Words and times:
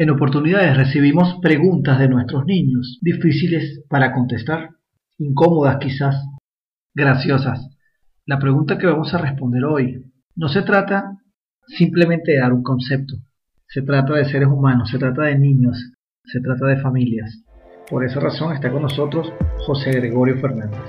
En 0.00 0.08
oportunidades 0.08 0.78
recibimos 0.78 1.36
preguntas 1.42 1.98
de 1.98 2.08
nuestros 2.08 2.46
niños, 2.46 2.98
difíciles 3.02 3.84
para 3.86 4.14
contestar, 4.14 4.70
incómodas 5.18 5.76
quizás, 5.76 6.16
graciosas. 6.94 7.68
La 8.24 8.38
pregunta 8.38 8.78
que 8.78 8.86
vamos 8.86 9.12
a 9.12 9.18
responder 9.18 9.62
hoy 9.62 10.02
no 10.36 10.48
se 10.48 10.62
trata 10.62 11.18
simplemente 11.66 12.32
de 12.32 12.38
dar 12.38 12.54
un 12.54 12.62
concepto, 12.62 13.16
se 13.68 13.82
trata 13.82 14.14
de 14.14 14.24
seres 14.24 14.48
humanos, 14.48 14.88
se 14.88 14.96
trata 14.96 15.24
de 15.24 15.38
niños, 15.38 15.92
se 16.24 16.40
trata 16.40 16.64
de 16.64 16.78
familias. 16.78 17.44
Por 17.90 18.02
esa 18.02 18.20
razón 18.20 18.54
está 18.54 18.72
con 18.72 18.80
nosotros 18.80 19.30
José 19.66 19.90
Gregorio 19.90 20.40
Fernández. 20.40 20.80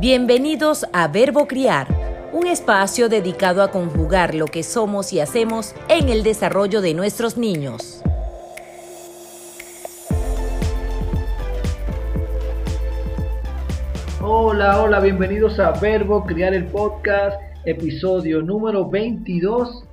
Bienvenidos 0.00 0.84
a 0.92 1.06
Verbo 1.06 1.46
Criar 1.46 2.03
un 2.34 2.48
espacio 2.48 3.08
dedicado 3.08 3.62
a 3.62 3.70
conjugar 3.70 4.34
lo 4.34 4.46
que 4.46 4.64
somos 4.64 5.12
y 5.12 5.20
hacemos 5.20 5.72
en 5.88 6.08
el 6.08 6.24
desarrollo 6.24 6.80
de 6.80 6.92
nuestros 6.92 7.38
niños. 7.38 8.02
Hola, 14.20 14.82
hola, 14.82 14.98
bienvenidos 14.98 15.60
a 15.60 15.70
Verbo 15.78 16.24
Criar 16.26 16.54
el 16.54 16.64
Podcast, 16.64 17.40
episodio 17.64 18.42
número 18.42 18.90
22. 18.90 19.84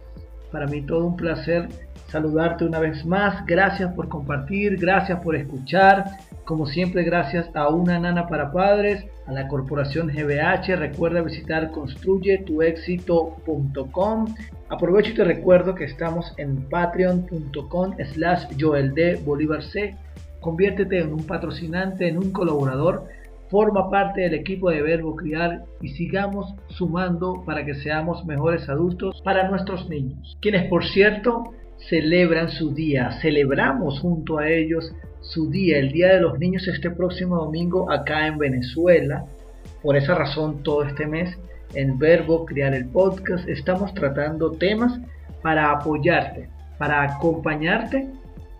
Para 0.51 0.65
mí 0.65 0.81
todo 0.81 1.05
un 1.05 1.15
placer 1.15 1.69
saludarte 2.11 2.65
una 2.65 2.79
vez 2.79 3.05
más. 3.05 3.45
Gracias 3.45 3.93
por 3.93 4.09
compartir, 4.09 4.77
gracias 4.77 5.19
por 5.21 5.35
escuchar. 5.35 6.05
Como 6.45 6.65
siempre, 6.65 7.03
gracias 7.03 7.49
a 7.55 7.69
Una 7.69 7.97
Nana 7.97 8.27
para 8.27 8.51
Padres, 8.51 9.05
a 9.25 9.31
la 9.31 9.47
Corporación 9.47 10.07
GBH. 10.07 10.75
Recuerda 10.75 11.21
visitar 11.21 11.71
construyetuexito.com. 11.71 14.35
Aprovecho 14.69 15.11
y 15.11 15.15
te 15.15 15.23
recuerdo 15.23 15.75
que 15.75 15.85
estamos 15.85 16.33
en 16.37 16.67
patreon.com 16.69 17.95
slash 18.13 18.47
C. 19.71 19.95
Conviértete 20.41 20.99
en 20.99 21.13
un 21.13 21.25
patrocinante, 21.25 22.07
en 22.07 22.17
un 22.17 22.31
colaborador. 22.31 23.05
Forma 23.49 23.89
parte 23.89 24.21
del 24.21 24.33
equipo 24.33 24.69
de 24.69 24.81
Verbo 24.81 25.15
Criar 25.15 25.63
y 25.81 25.89
sigamos 25.89 26.55
sumando 26.69 27.43
para 27.45 27.65
que 27.65 27.75
seamos 27.75 28.25
mejores 28.25 28.67
adultos 28.69 29.21
para 29.23 29.49
nuestros 29.49 29.89
niños. 29.89 30.37
Quienes, 30.41 30.69
por 30.69 30.85
cierto, 30.85 31.53
celebran 31.89 32.49
su 32.49 32.73
día. 32.73 33.11
Celebramos 33.21 33.99
junto 33.99 34.37
a 34.37 34.49
ellos 34.49 34.93
su 35.21 35.49
día, 35.49 35.77
el 35.77 35.91
Día 35.91 36.15
de 36.15 36.21
los 36.21 36.39
Niños, 36.39 36.67
este 36.67 36.89
próximo 36.89 37.37
domingo 37.37 37.91
acá 37.91 38.27
en 38.27 38.37
Venezuela. 38.37 39.25
Por 39.81 39.95
esa 39.95 40.15
razón, 40.15 40.63
todo 40.63 40.83
este 40.83 41.05
mes 41.05 41.37
en 41.73 41.97
Verbo 41.97 42.45
Crear 42.45 42.73
el 42.73 42.85
Podcast 42.89 43.47
estamos 43.47 43.93
tratando 43.93 44.51
temas 44.51 44.99
para 45.41 45.71
apoyarte, 45.71 46.49
para 46.77 47.03
acompañarte 47.03 48.09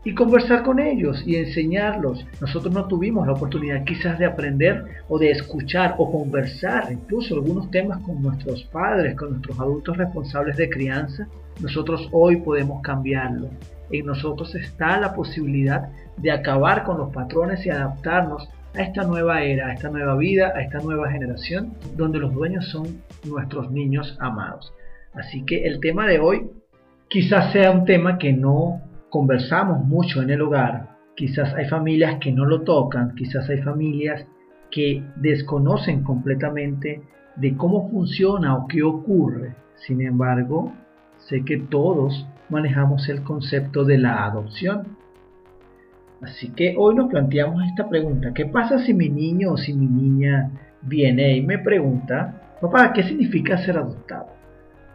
y 0.04 0.16
conversar 0.16 0.64
con 0.64 0.80
ellos 0.80 1.24
y 1.26 1.36
enseñarlos. 1.36 2.26
Nosotros 2.40 2.74
no 2.74 2.88
tuvimos 2.88 3.28
la 3.28 3.34
oportunidad 3.34 3.84
quizás 3.84 4.18
de 4.18 4.26
aprender 4.26 4.84
o 5.08 5.20
de 5.20 5.32
escuchar 5.32 5.96
o 5.98 6.12
conversar 6.12 6.92
incluso 6.92 7.36
algunos 7.36 7.70
temas 7.70 8.00
con 8.00 8.22
nuestros 8.22 8.64
padres, 8.66 9.16
con 9.16 9.32
nuestros 9.32 9.60
adultos 9.60 9.98
responsables 9.98 10.58
de 10.58 10.70
crianza. 10.70 11.28
Nosotros 11.62 12.10
hoy 12.12 12.38
podemos 12.38 12.82
cambiarlo. 12.82 13.50
En 13.92 14.06
nosotros 14.06 14.56
está 14.56 15.00
la 15.00 15.14
posibilidad 15.14 15.90
de 16.18 16.32
acabar 16.32 16.84
con 16.84 16.98
los 16.98 17.14
patrones 17.14 17.66
y 17.66 17.70
adaptarnos 17.70 18.50
a 18.74 18.82
esta 18.82 19.04
nueva 19.04 19.44
era, 19.44 19.68
a 19.68 19.74
esta 19.74 19.90
nueva 19.90 20.16
vida, 20.16 20.54
a 20.56 20.62
esta 20.62 20.80
nueva 20.80 21.12
generación, 21.12 21.74
donde 21.98 22.20
los 22.20 22.34
dueños 22.34 22.70
son 22.70 23.02
nuestros 23.26 23.70
niños 23.70 24.18
amados. 24.20 24.74
Así 25.14 25.44
que 25.44 25.66
el 25.66 25.80
tema 25.80 26.08
de 26.08 26.20
hoy 26.20 26.50
quizás 27.10 27.52
sea 27.52 27.72
un 27.72 27.84
tema 27.84 28.18
que 28.18 28.32
no 28.32 28.82
conversamos 29.12 29.86
mucho 29.86 30.22
en 30.22 30.32
el 30.32 30.42
hogar, 30.42 30.98
quizás 31.16 31.54
hay 31.54 31.68
familias 31.68 32.18
que 32.20 32.32
no 32.32 32.46
lo 32.46 32.62
tocan, 32.62 33.14
quizás 33.14 33.48
hay 33.50 33.62
familias 33.62 34.26
que 34.72 35.04
desconocen 35.18 36.02
completamente 36.02 37.04
de 37.36 37.56
cómo 37.58 37.90
funciona 37.90 38.56
o 38.56 38.68
qué 38.68 38.82
ocurre. 38.82 39.54
Sin 39.76 40.02
embargo, 40.02 40.72
sé 41.18 41.44
que 41.44 41.58
todos 41.58 42.26
manejamos 42.50 43.08
el 43.10 43.22
concepto 43.24 43.84
de 43.84 43.98
la 43.98 44.26
adopción. 44.26 44.98
Así 46.22 46.50
que 46.50 46.76
hoy 46.78 46.96
nos 46.96 47.10
planteamos 47.10 47.64
esta 47.66 47.90
pregunta. 47.90 48.34
¿Qué 48.34 48.46
pasa 48.46 48.80
si 48.80 48.94
mi 48.94 49.10
niño 49.10 49.52
o 49.54 49.58
si 49.58 49.74
mi 49.74 49.88
niña 49.88 50.52
viene 50.84 51.36
y 51.36 51.42
me 51.42 51.60
pregunta, 51.60 52.56
papá, 52.62 52.94
¿qué 52.94 53.04
significa 53.04 53.58
ser 53.58 53.78
adoptado? 53.78 54.28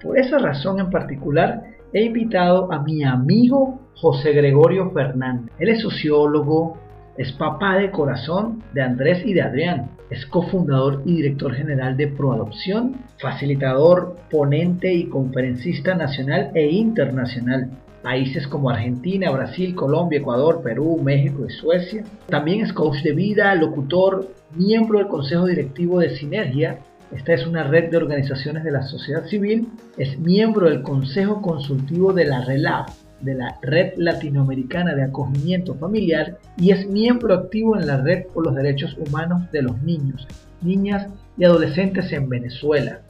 Por 0.03 0.19
esa 0.19 0.39
razón 0.39 0.81
en 0.81 0.91
particular, 0.91 1.76
he 1.97 2.05
invitado 2.05 2.71
a 2.71 2.83
mi 2.83 3.05
amigo 3.05 3.81
José 3.95 4.33
Gregorio 4.33 4.91
Fernández. 4.91 5.51
Él 5.59 5.71
es 5.71 5.81
sociólogo, 5.81 6.77
es 7.17 7.33
papá 7.33 7.79
de 7.79 7.91
corazón 7.91 8.63
de 8.75 8.83
Andrés 8.83 9.23
y 9.25 9.33
de 9.33 9.41
Adrián. 9.41 9.93
Es 10.11 10.27
cofundador 10.27 11.01
y 11.07 11.17
director 11.17 11.55
general 11.55 11.97
de 11.97 12.09
Proadopción, 12.09 12.97
facilitador, 13.19 14.15
ponente 14.31 14.93
y 14.93 15.07
conferencista 15.07 15.95
nacional 15.95 16.51
e 16.55 16.67
internacional. 16.71 17.71
Países 18.03 18.47
como 18.47 18.69
Argentina, 18.69 19.31
Brasil, 19.31 19.75
Colombia, 19.75 20.19
Ecuador, 20.19 20.61
Perú, 20.63 21.01
México 21.03 21.47
y 21.49 21.51
Suecia. 21.51 22.05
También 22.29 22.61
es 22.61 22.75
coach 22.75 23.03
de 23.03 23.15
vida, 23.15 23.55
locutor, 23.55 24.35
miembro 24.55 24.99
del 24.99 25.09
Consejo 25.09 25.47
Directivo 25.47 26.01
de 26.01 26.11
Sinergia 26.11 26.79
esta 27.13 27.35
es 27.35 27.47
una 27.47 27.65
red 27.65 27.91
de 27.91 27.97
organizaciones 27.97 28.65
de 28.65 28.73
la 28.73 28.83
sociedad 28.83 29.25
civil. 29.27 29.69
Es 29.97 30.19
miembro 30.19 30.69
del 30.69 30.83
Consejo 30.83 31.41
Consultivo 31.41 32.13
de 32.13 32.25
la 32.25 32.45
RELAF, 32.45 32.91
de 33.21 33.35
la 33.35 33.57
Red 33.63 33.95
Latinoamericana 33.97 34.95
de 34.95 35.05
Acogimiento 35.05 35.75
Familiar, 35.75 36.39
y 36.59 36.71
es 36.73 36.87
miembro 36.89 37.35
activo 37.35 37.77
en 37.77 37.87
la 37.87 37.99
Red 37.99 38.27
por 38.35 38.45
los 38.45 38.55
Derechos 38.55 38.97
Humanos 38.99 39.51
de 39.53 39.63
los 39.63 39.81
Niños, 39.83 40.27
Niñas 40.63 41.07
y 41.39 41.45
Adolescentes 41.45 42.13
en 42.13 42.29
Venezuela. 42.29 43.01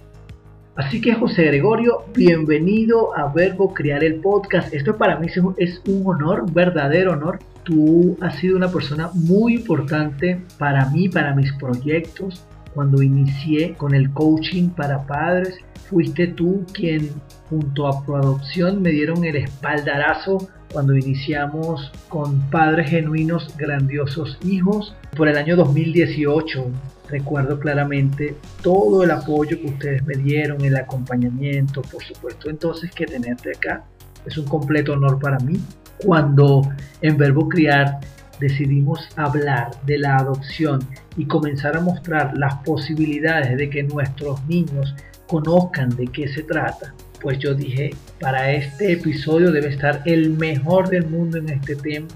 Así 0.77 1.01
que 1.01 1.15
José 1.15 1.45
Gregorio, 1.45 2.05
bienvenido 2.15 3.17
a 3.17 3.33
Verbo 3.33 3.73
Crear 3.73 4.05
el 4.05 4.17
Podcast. 4.17 4.75
Esto 4.75 4.99
para 4.99 5.19
mí 5.19 5.27
es 5.57 5.83
un 5.87 6.03
honor, 6.05 6.43
un 6.43 6.53
verdadero 6.53 7.13
honor. 7.13 7.39
Tú 7.63 8.19
has 8.21 8.37
sido 8.37 8.59
una 8.59 8.69
persona 8.69 9.11
muy 9.15 9.55
importante 9.55 10.39
para 10.59 10.91
mí, 10.91 11.09
para 11.09 11.35
mis 11.35 11.51
proyectos, 11.55 12.47
cuando 12.77 13.03
inicié 13.03 13.73
con 13.73 13.95
el 13.95 14.11
coaching 14.13 14.69
para 14.69 15.07
padres, 15.07 15.55
fuiste 15.89 16.27
tú 16.27 16.67
quien 16.75 17.11
junto 17.49 17.89
a 17.89 18.05
Proadopción 18.05 18.83
me 18.83 18.91
dieron 18.91 19.25
el 19.25 19.37
espaldarazo 19.37 20.47
cuando 20.71 20.95
iniciamos 20.95 21.91
con 22.11 22.39
Padres 22.51 22.91
Genuinos 22.91 23.57
Grandiosos 23.57 24.39
Hijos 24.45 24.95
por 25.17 25.27
el 25.27 25.39
año 25.39 25.57
2018. 25.57 26.67
Recuerdo 27.09 27.59
claramente 27.59 28.37
todo 28.63 29.05
el 29.05 29.11
apoyo 29.11 29.59
que 29.59 29.69
ustedes 29.69 30.05
me 30.05 30.17
dieron, 30.17 30.63
el 30.63 30.77
acompañamiento, 30.77 31.81
por 31.81 32.05
supuesto. 32.05 32.51
Entonces 32.51 32.91
que 32.91 33.07
tenerte 33.07 33.53
acá 33.57 33.85
es 34.27 34.37
un 34.37 34.45
completo 34.45 34.93
honor 34.93 35.19
para 35.19 35.39
mí. 35.39 35.59
Cuando 36.05 36.61
en 37.01 37.17
Verbo 37.17 37.49
Criar 37.49 38.01
decidimos 38.39 39.09
hablar 39.17 39.71
de 39.85 39.99
la 39.99 40.17
adopción 40.17 40.81
y 41.17 41.27
comenzar 41.27 41.77
a 41.77 41.81
mostrar 41.81 42.37
las 42.37 42.55
posibilidades 42.65 43.57
de 43.57 43.71
que 43.71 43.83
nuestros 43.83 44.45
niños 44.47 44.95
conozcan 45.27 45.91
de 45.91 46.07
qué 46.07 46.29
se 46.29 46.43
trata, 46.43 46.95
pues 47.21 47.39
yo 47.39 47.55
dije, 47.55 47.95
para 48.21 48.53
este 48.53 48.93
episodio 48.93 49.51
debe 49.51 49.69
estar 49.69 50.03
el 50.05 50.31
mejor 50.31 50.89
del 50.89 51.07
mundo 51.07 51.39
en 51.39 51.49
este 51.49 51.77
tema, 51.77 52.07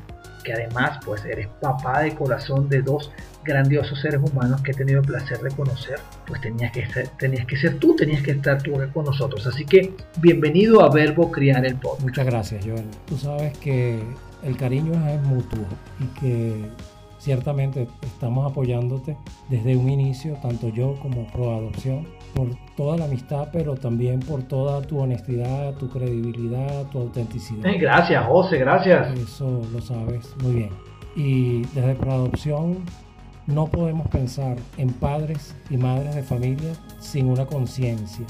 que 0.45 0.53
además 0.53 0.99
pues 1.05 1.25
eres 1.25 1.49
papá 1.61 2.03
de 2.03 2.15
corazón 2.15 2.69
de 2.69 2.83
dos 2.83 3.11
grandiosos 3.45 4.01
seres 4.01 4.21
humanos 4.21 4.61
que 4.63 4.73
he 4.73 4.75
tenido 4.75 5.01
el 5.01 5.07
placer 5.07 5.39
de 5.39 5.51
conocer, 5.51 5.99
pues 6.27 6.41
tenías 6.41 6.73
que 6.73 6.87
ser, 6.87 7.09
tenías 7.19 7.47
que 7.47 7.57
ser 7.57 7.79
tú, 7.79 7.97
tenías 7.97 8.23
que 8.23 8.33
estar 8.33 8.63
tú 8.63 8.73
con 8.93 9.05
nosotros. 9.05 9.47
Así 9.47 9.65
que 9.65 9.93
bienvenido 10.19 10.83
a 10.83 10.91
Verbo 10.91 11.31
Criar 11.31 11.65
el 11.65 11.77
Podcast. 11.77 12.03
Muchas 12.03 12.27
gracias, 12.27 12.65
Joel. 12.65 12.85
Tú 13.07 13.17
sabes 13.17 13.57
que 13.59 14.01
el 14.43 14.57
cariño 14.57 14.93
es 15.09 15.23
mutuo 15.23 15.65
y 16.01 16.21
que 16.21 16.71
ciertamente 17.19 17.87
estamos 18.03 18.51
apoyándote 18.51 19.17
desde 19.49 19.77
un 19.77 19.89
inicio, 19.89 20.35
tanto 20.43 20.69
yo 20.71 20.95
como 21.01 21.27
Pro 21.27 21.55
Adopción, 21.55 22.09
por 22.35 22.49
toda 22.77 22.97
la 22.97 23.05
amistad, 23.05 23.49
pero 23.53 23.75
también 23.75 24.21
por 24.21 24.43
toda 24.45 24.81
tu 24.83 24.99
honestidad, 24.99 25.75
tu 25.75 25.89
credibilidad, 25.91 26.87
tu 26.87 27.01
autenticidad. 27.01 27.71
gracias, 27.79 28.27
José, 28.27 28.59
gracias. 28.59 29.19
Eso 29.19 29.63
lo 29.73 29.81
sabes 29.81 30.35
muy 30.43 30.55
bien. 30.55 30.71
Y 31.15 31.63
desde 31.75 31.95
Pro 31.95 32.13
Adopción 32.13 32.79
no 33.47 33.67
podemos 33.67 34.09
pensar 34.09 34.57
en 34.79 34.93
padres 34.93 35.55
y 35.69 35.77
madres 35.77 36.15
de 36.15 36.23
familia 36.23 36.73
sin 37.01 37.27
una 37.29 37.45
conciencia, 37.47 38.25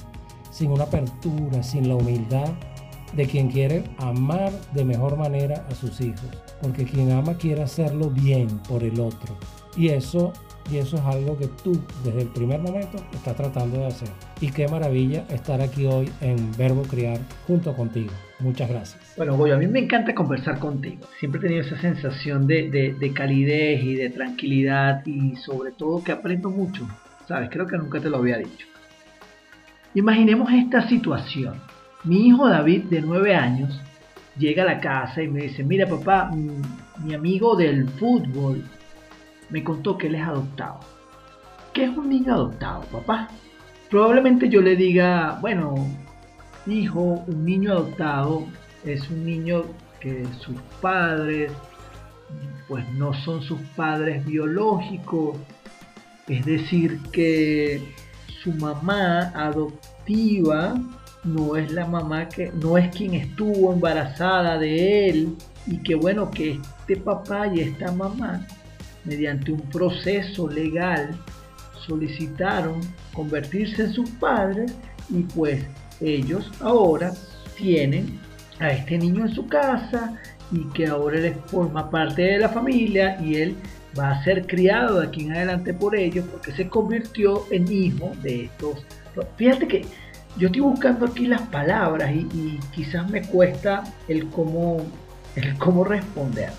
sin 0.50 0.72
una 0.72 0.84
apertura, 0.84 1.62
sin 1.62 1.88
la 1.88 1.94
humildad 1.94 2.48
de 3.12 3.26
quien 3.26 3.50
quiere 3.50 3.84
amar 3.98 4.52
de 4.72 4.84
mejor 4.84 5.16
manera 5.16 5.64
a 5.70 5.74
sus 5.74 6.00
hijos, 6.00 6.28
porque 6.60 6.84
quien 6.84 7.12
ama 7.12 7.34
quiere 7.34 7.62
hacerlo 7.62 8.10
bien 8.10 8.48
por 8.68 8.82
el 8.84 9.00
otro. 9.00 9.36
Y 9.76 9.88
eso, 9.88 10.32
y 10.70 10.78
eso 10.78 10.96
es 10.96 11.02
algo 11.02 11.38
que 11.38 11.46
tú 11.62 11.80
desde 12.04 12.22
el 12.22 12.28
primer 12.28 12.60
momento 12.60 12.98
estás 13.12 13.36
tratando 13.36 13.78
de 13.78 13.86
hacer. 13.86 14.08
Y 14.40 14.50
qué 14.50 14.66
maravilla 14.68 15.24
estar 15.30 15.60
aquí 15.60 15.86
hoy 15.86 16.10
en 16.20 16.50
Verbo 16.56 16.82
Criar 16.82 17.20
junto 17.46 17.74
contigo. 17.74 18.10
Muchas 18.40 18.68
gracias. 18.68 19.14
Bueno, 19.16 19.36
Goyo, 19.36 19.54
a 19.54 19.58
mí 19.58 19.66
me 19.66 19.80
encanta 19.80 20.14
conversar 20.14 20.58
contigo. 20.58 21.06
Siempre 21.18 21.38
he 21.40 21.42
tenido 21.42 21.62
esa 21.62 21.80
sensación 21.80 22.46
de, 22.46 22.70
de, 22.70 22.94
de 22.94 23.12
calidez 23.12 23.82
y 23.82 23.94
de 23.94 24.10
tranquilidad 24.10 25.04
y 25.06 25.36
sobre 25.36 25.72
todo 25.72 26.02
que 26.02 26.12
aprendo 26.12 26.50
mucho. 26.50 26.88
¿Sabes? 27.28 27.48
Creo 27.50 27.66
que 27.66 27.76
nunca 27.76 28.00
te 28.00 28.10
lo 28.10 28.16
había 28.16 28.38
dicho. 28.38 28.66
Imaginemos 29.94 30.50
esta 30.52 30.88
situación. 30.88 31.60
Mi 32.04 32.28
hijo 32.28 32.48
David, 32.48 32.84
de 32.84 33.02
9 33.02 33.34
años, 33.34 33.80
llega 34.38 34.62
a 34.62 34.66
la 34.66 34.80
casa 34.80 35.22
y 35.22 35.28
me 35.28 35.42
dice, 35.42 35.62
mira 35.62 35.86
papá, 35.86 36.30
mi, 36.32 37.14
amigo 37.14 37.56
del 37.56 37.88
fútbol 37.88 38.64
me 39.50 39.62
contó 39.62 39.98
que 39.98 40.06
él 40.06 40.14
es 40.14 40.22
adoptado. 40.22 40.80
¿Qué 41.72 41.84
es 41.84 41.96
un 41.96 42.08
niño 42.08 42.34
adoptado, 42.34 42.82
papá? 42.92 43.28
Probablemente 43.90 44.48
yo 44.48 44.60
le 44.60 44.76
diga, 44.76 45.38
bueno, 45.40 45.74
hijo, 46.66 47.24
un 47.26 47.44
niño 47.44 47.72
adoptado 47.72 48.46
es 48.84 49.08
un 49.10 49.24
niño 49.26 49.64
que 50.00 50.24
sus 50.40 50.56
padres 50.80 51.52
pues 52.68 52.88
no 52.90 53.12
son 53.12 53.42
sus 53.42 53.60
padres 53.76 54.24
biológicos, 54.24 55.36
es 56.28 56.46
decir, 56.46 57.00
que 57.12 57.82
su 58.42 58.52
mamá 58.52 59.32
adoptiva 59.34 60.74
no 61.24 61.56
es 61.56 61.70
la 61.72 61.86
mamá 61.86 62.28
que 62.28 62.50
no 62.52 62.78
es 62.78 62.94
quien 62.94 63.14
estuvo 63.14 63.72
embarazada 63.72 64.58
de 64.58 65.08
él 65.08 65.36
y 65.66 65.78
que 65.78 65.94
bueno 65.94 66.30
que 66.30 66.58
este 66.80 66.96
papá 66.96 67.46
y 67.48 67.60
esta 67.60 67.92
mamá 67.92 68.46
mediante 69.04 69.52
un 69.52 69.60
proceso 69.70 70.48
legal 70.48 71.10
solicitaron 71.86 72.80
convertirse 73.12 73.82
en 73.82 73.92
sus 73.92 74.10
padres 74.10 74.74
y 75.10 75.22
pues 75.22 75.64
ellos 76.00 76.50
ahora 76.60 77.12
tienen 77.56 78.18
a 78.58 78.70
este 78.70 78.98
niño 78.98 79.26
en 79.26 79.34
su 79.34 79.46
casa 79.46 80.18
y 80.52 80.64
que 80.72 80.86
ahora 80.86 81.18
él 81.18 81.34
forma 81.46 81.90
parte 81.90 82.22
de 82.22 82.38
la 82.38 82.48
familia 82.48 83.20
y 83.20 83.36
él 83.36 83.56
va 83.98 84.10
a 84.10 84.24
ser 84.24 84.46
criado 84.46 85.00
de 85.00 85.08
aquí 85.08 85.24
en 85.24 85.32
adelante 85.32 85.74
por 85.74 85.96
ellos 85.96 86.24
porque 86.30 86.52
se 86.52 86.68
convirtió 86.68 87.44
en 87.50 87.70
hijo 87.70 88.12
de 88.22 88.44
estos. 88.44 88.84
Fíjate 89.36 89.66
que 89.66 89.86
yo 90.36 90.46
estoy 90.46 90.62
buscando 90.62 91.06
aquí 91.06 91.26
las 91.26 91.42
palabras 91.42 92.12
y, 92.14 92.58
quizás 92.74 93.08
me 93.10 93.22
cuesta 93.22 93.82
el 94.08 94.28
cómo, 94.28 94.78
el 95.36 95.56
cómo 95.58 95.84
responder. 95.84 96.50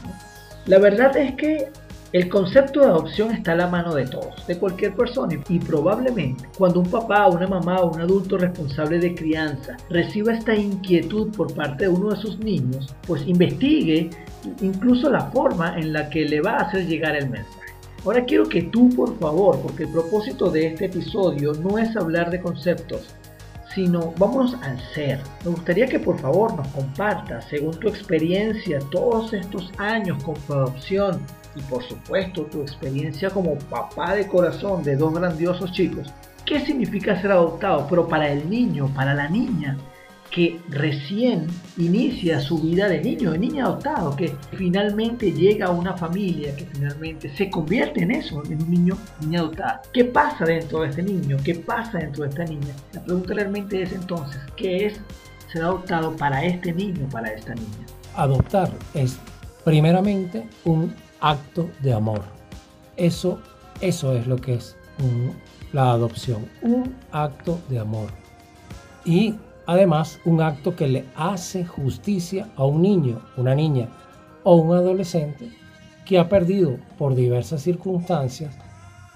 La 0.66 0.78
verdad 0.78 1.16
es 1.18 1.36
que 1.36 1.70
el 2.14 2.28
concepto 2.28 2.82
de 2.82 2.88
adopción 2.88 3.32
está 3.32 3.54
a 3.54 3.56
la 3.56 3.68
mano 3.68 3.96
de 3.96 4.06
todos, 4.06 4.46
de 4.46 4.58
cualquier 4.58 4.94
persona 4.94 5.40
y 5.48 5.60
probablemente 5.60 6.44
cuando 6.58 6.82
un 6.82 6.90
papá, 6.90 7.28
una 7.28 7.48
mamá 7.48 7.80
o 7.80 7.94
un 7.94 8.02
adulto 8.02 8.38
responsable 8.38 9.00
de 9.00 9.16
crianza 9.16 9.78
reciba 9.90 10.34
esta 10.34 10.54
inquietud 10.54 11.32
por 11.32 11.54
parte 11.54 11.86
de 11.86 11.90
uno 11.90 12.10
de 12.10 12.18
sus 12.18 12.38
niños, 12.40 12.94
pues 13.08 13.26
investigue 13.26 14.10
incluso 14.60 15.10
la 15.10 15.22
forma 15.28 15.78
en 15.78 15.94
la 15.94 16.10
que 16.10 16.26
le 16.26 16.42
va 16.42 16.58
a 16.58 16.64
hacer 16.64 16.86
llegar 16.86 17.16
el 17.16 17.30
mensaje. 17.30 17.62
Ahora 18.04 18.26
quiero 18.26 18.50
que 18.50 18.64
tú, 18.64 18.90
por 18.90 19.18
favor, 19.20 19.60
porque 19.62 19.84
el 19.84 19.90
propósito 19.90 20.50
de 20.50 20.68
este 20.68 20.86
episodio 20.86 21.54
no 21.54 21.78
es 21.78 21.96
hablar 21.96 22.30
de 22.30 22.42
conceptos, 22.42 23.16
sino 23.74 24.14
vámonos 24.18 24.56
al 24.62 24.80
ser. 24.94 25.22
Me 25.44 25.52
gustaría 25.52 25.88
que 25.88 26.00
por 26.00 26.20
favor 26.20 26.56
nos 26.56 26.68
compartas, 26.70 27.46
según 27.50 27.80
tu 27.80 27.88
experiencia, 27.88 28.80
todos 28.92 29.34
estos 29.34 29.72
años 29.78 30.24
con 30.24 30.36
adopción 30.50 31.22
y 31.56 31.62
por 31.64 31.84
supuesto 31.84 32.44
tu 32.44 32.62
experiencia 32.62 33.30
como 33.30 33.56
papá 33.56 34.16
de 34.16 34.28
corazón 34.28 34.84
de 34.84 34.96
dos 34.96 35.14
grandiosos 35.14 35.72
chicos, 35.72 36.12
¿qué 36.46 36.60
significa 36.66 37.22
ser 37.22 37.32
adoptado? 37.32 37.88
Pero 37.90 38.08
para 38.08 38.32
el 38.32 38.50
niño, 38.50 38.90
para 38.94 39.14
la 39.14 39.28
niña, 39.28 39.78
que 40.31 40.62
recién 40.69 41.48
inicia 41.78 42.39
su 42.39 42.57
vida 42.57 42.88
de 42.88 43.01
niño, 43.01 43.31
de 43.31 43.38
niña 43.38 43.66
adoptado, 43.66 44.16
que 44.16 44.33
finalmente 44.54 45.33
llega 45.33 45.68
a 45.68 45.72
una 45.72 45.95
familia, 45.98 46.56
que 46.56 46.66
finalmente 46.66 47.30
se 47.36 47.50
convierte 47.50 48.01
en 48.01 48.12
eso, 48.12 48.42
en 48.45 48.63
un 48.63 48.72
niño, 48.72 48.98
niña 49.19 49.42
adoptada. 49.42 49.81
¿Qué 49.94 50.06
pasa 50.06 50.45
dentro 50.45 50.81
de 50.81 50.89
este 50.89 51.04
niño? 51.04 51.38
¿Qué 51.44 51.56
pasa 51.56 52.00
dentro 52.00 52.24
de 52.24 52.30
esta 52.30 52.45
niña? 52.45 52.74
La 52.94 53.04
pregunta 53.04 53.33
realmente 53.33 53.81
es 53.81 53.92
entonces, 53.92 54.39
¿qué 54.56 54.86
es 54.86 55.01
ser 55.51 55.63
adoptado 55.63 56.16
para 56.16 56.45
este 56.45 56.72
niño, 56.72 57.07
para 57.12 57.27
esta 57.34 57.54
niña? 57.54 57.86
Adoptar 58.16 58.72
es 58.94 59.19
primeramente 59.66 60.48
un 60.63 60.95
acto 61.19 61.69
de 61.81 61.94
amor. 61.94 62.24
Eso, 62.95 63.39
eso 63.81 64.16
es 64.16 64.27
lo 64.27 64.38
que 64.38 64.54
es 64.56 64.77
la 65.74 65.92
adopción, 65.92 66.48
un 66.62 66.95
acto 67.12 67.60
de 67.69 67.80
amor. 67.80 68.10
Y 69.04 69.36
Además, 69.66 70.19
un 70.25 70.42
acto 70.42 70.75
que 70.75 70.88
le 70.88 71.06
hace 71.16 71.66
justicia 71.66 72.50
a 72.56 72.66
un 72.66 72.81
niño, 72.81 73.22
una 73.38 73.56
niña 73.56 73.90
o 74.44 74.56
un 74.56 74.75
adolescente 74.75 75.50
que 76.06 76.18
ha 76.18 76.28
perdido 76.28 76.78
por 76.98 77.16
diversas 77.16 77.62
circunstancias 77.62 78.58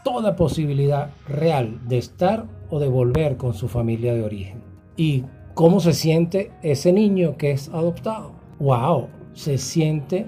toda 0.03 0.35
posibilidad 0.35 1.09
real 1.27 1.79
de 1.87 1.97
estar 1.97 2.45
o 2.69 2.79
de 2.79 2.87
volver 2.87 3.37
con 3.37 3.55
su 3.55 3.67
familia 3.67 4.13
de 4.13 4.23
origen. 4.23 4.61
¿Y 4.95 5.23
cómo 5.55 5.79
se 5.79 5.93
siente 5.93 6.51
ese 6.61 6.93
niño 6.93 7.37
que 7.37 7.51
es 7.51 7.69
adoptado? 7.69 8.33
¡Wow! 8.59 9.07
Se 9.33 9.57
siente, 9.57 10.27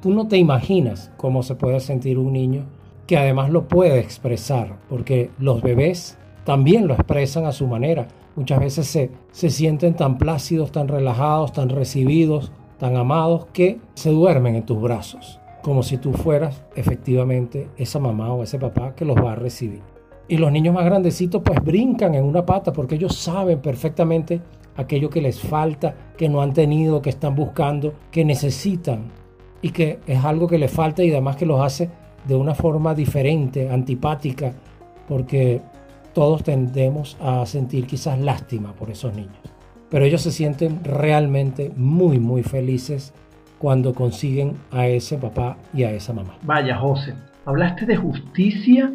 tú 0.00 0.10
no 0.14 0.28
te 0.28 0.38
imaginas 0.38 1.10
cómo 1.16 1.42
se 1.42 1.56
puede 1.56 1.80
sentir 1.80 2.18
un 2.18 2.32
niño 2.32 2.66
que 3.08 3.18
además 3.18 3.50
lo 3.50 3.66
puede 3.66 3.98
expresar, 3.98 4.78
porque 4.88 5.30
los 5.38 5.60
bebés 5.60 6.18
también 6.44 6.86
lo 6.86 6.94
expresan 6.94 7.46
a 7.46 7.52
su 7.52 7.66
manera 7.66 8.06
muchas 8.36 8.60
veces 8.60 8.86
se, 8.86 9.10
se 9.32 9.50
sienten 9.50 9.94
tan 9.94 10.18
plácidos, 10.18 10.70
tan 10.70 10.88
relajados, 10.88 11.52
tan 11.52 11.70
recibidos, 11.70 12.52
tan 12.78 12.96
amados, 12.96 13.46
que 13.52 13.80
se 13.94 14.10
duermen 14.10 14.54
en 14.54 14.66
tus 14.66 14.80
brazos, 14.80 15.40
como 15.62 15.82
si 15.82 15.96
tú 15.96 16.12
fueras 16.12 16.64
efectivamente 16.76 17.68
esa 17.76 17.98
mamá 17.98 18.32
o 18.32 18.42
ese 18.42 18.58
papá 18.58 18.94
que 18.94 19.04
los 19.04 19.16
va 19.16 19.32
a 19.32 19.36
recibir. 19.36 19.80
Y 20.28 20.36
los 20.36 20.52
niños 20.52 20.74
más 20.74 20.84
grandecitos 20.84 21.42
pues 21.42 21.62
brincan 21.62 22.14
en 22.14 22.24
una 22.24 22.44
pata 22.44 22.72
porque 22.72 22.96
ellos 22.96 23.16
saben 23.16 23.60
perfectamente 23.60 24.40
aquello 24.76 25.08
que 25.08 25.22
les 25.22 25.40
falta, 25.40 25.94
que 26.16 26.28
no 26.28 26.42
han 26.42 26.52
tenido, 26.52 27.00
que 27.00 27.10
están 27.10 27.34
buscando, 27.34 27.94
que 28.10 28.24
necesitan 28.24 29.04
y 29.62 29.70
que 29.70 30.00
es 30.06 30.24
algo 30.24 30.46
que 30.48 30.58
les 30.58 30.70
falta 30.70 31.02
y 31.02 31.10
además 31.10 31.36
que 31.36 31.46
los 31.46 31.60
hace 31.60 31.90
de 32.26 32.34
una 32.34 32.54
forma 32.54 32.94
diferente, 32.94 33.70
antipática, 33.70 34.52
porque 35.08 35.62
todos 36.16 36.42
tendemos 36.42 37.14
a 37.20 37.44
sentir 37.44 37.86
quizás 37.86 38.18
lástima 38.18 38.72
por 38.72 38.88
esos 38.88 39.14
niños. 39.14 39.36
Pero 39.90 40.06
ellos 40.06 40.22
se 40.22 40.32
sienten 40.32 40.82
realmente 40.82 41.70
muy, 41.76 42.18
muy 42.18 42.42
felices 42.42 43.12
cuando 43.58 43.92
consiguen 43.92 44.54
a 44.70 44.86
ese 44.86 45.18
papá 45.18 45.58
y 45.74 45.82
a 45.82 45.90
esa 45.90 46.14
mamá. 46.14 46.38
Vaya, 46.40 46.78
José, 46.78 47.14
hablaste 47.44 47.84
de 47.84 47.96
justicia 47.96 48.90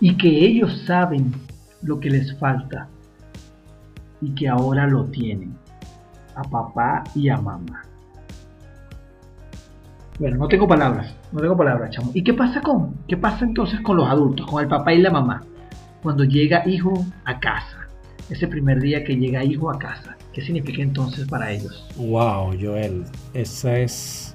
y 0.00 0.18
que 0.18 0.28
ellos 0.28 0.82
saben 0.86 1.32
lo 1.80 1.98
que 1.98 2.10
les 2.10 2.38
falta 2.38 2.90
y 4.20 4.34
que 4.34 4.46
ahora 4.46 4.86
lo 4.86 5.06
tienen, 5.06 5.56
a 6.34 6.42
papá 6.42 7.04
y 7.14 7.30
a 7.30 7.38
mamá. 7.38 7.84
Bueno, 10.18 10.36
no 10.36 10.46
tengo 10.46 10.68
palabras, 10.68 11.16
no 11.32 11.40
tengo 11.40 11.56
palabras, 11.56 11.88
chamo. 11.92 12.10
¿Y 12.12 12.22
qué 12.22 12.34
pasa 12.34 12.60
con, 12.60 12.96
qué 13.08 13.16
pasa 13.16 13.46
entonces 13.46 13.80
con 13.80 13.96
los 13.96 14.06
adultos, 14.06 14.44
con 14.44 14.62
el 14.62 14.68
papá 14.68 14.92
y 14.92 15.00
la 15.00 15.10
mamá? 15.10 15.42
Cuando 16.06 16.22
llega 16.22 16.62
hijo 16.68 17.04
a 17.24 17.40
casa. 17.40 17.88
Ese 18.30 18.46
primer 18.46 18.80
día 18.80 19.02
que 19.02 19.16
llega 19.16 19.42
hijo 19.42 19.72
a 19.72 19.76
casa. 19.76 20.16
¿Qué 20.32 20.40
significa 20.40 20.80
entonces 20.80 21.26
para 21.26 21.50
ellos? 21.50 21.84
Wow, 21.96 22.56
Joel, 22.62 23.02
esa 23.34 23.76
es 23.76 24.32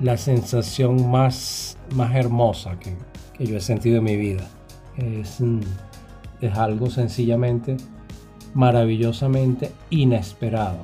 la 0.00 0.16
sensación 0.16 1.10
más, 1.10 1.76
más 1.94 2.14
hermosa 2.14 2.78
que, 2.78 2.96
que 3.36 3.44
yo 3.44 3.58
he 3.58 3.60
sentido 3.60 3.98
en 3.98 4.04
mi 4.04 4.16
vida. 4.16 4.48
Es, 4.96 5.38
mm, 5.38 5.60
es 6.40 6.56
algo 6.56 6.88
sencillamente 6.88 7.76
maravillosamente 8.54 9.70
inesperado, 9.90 10.78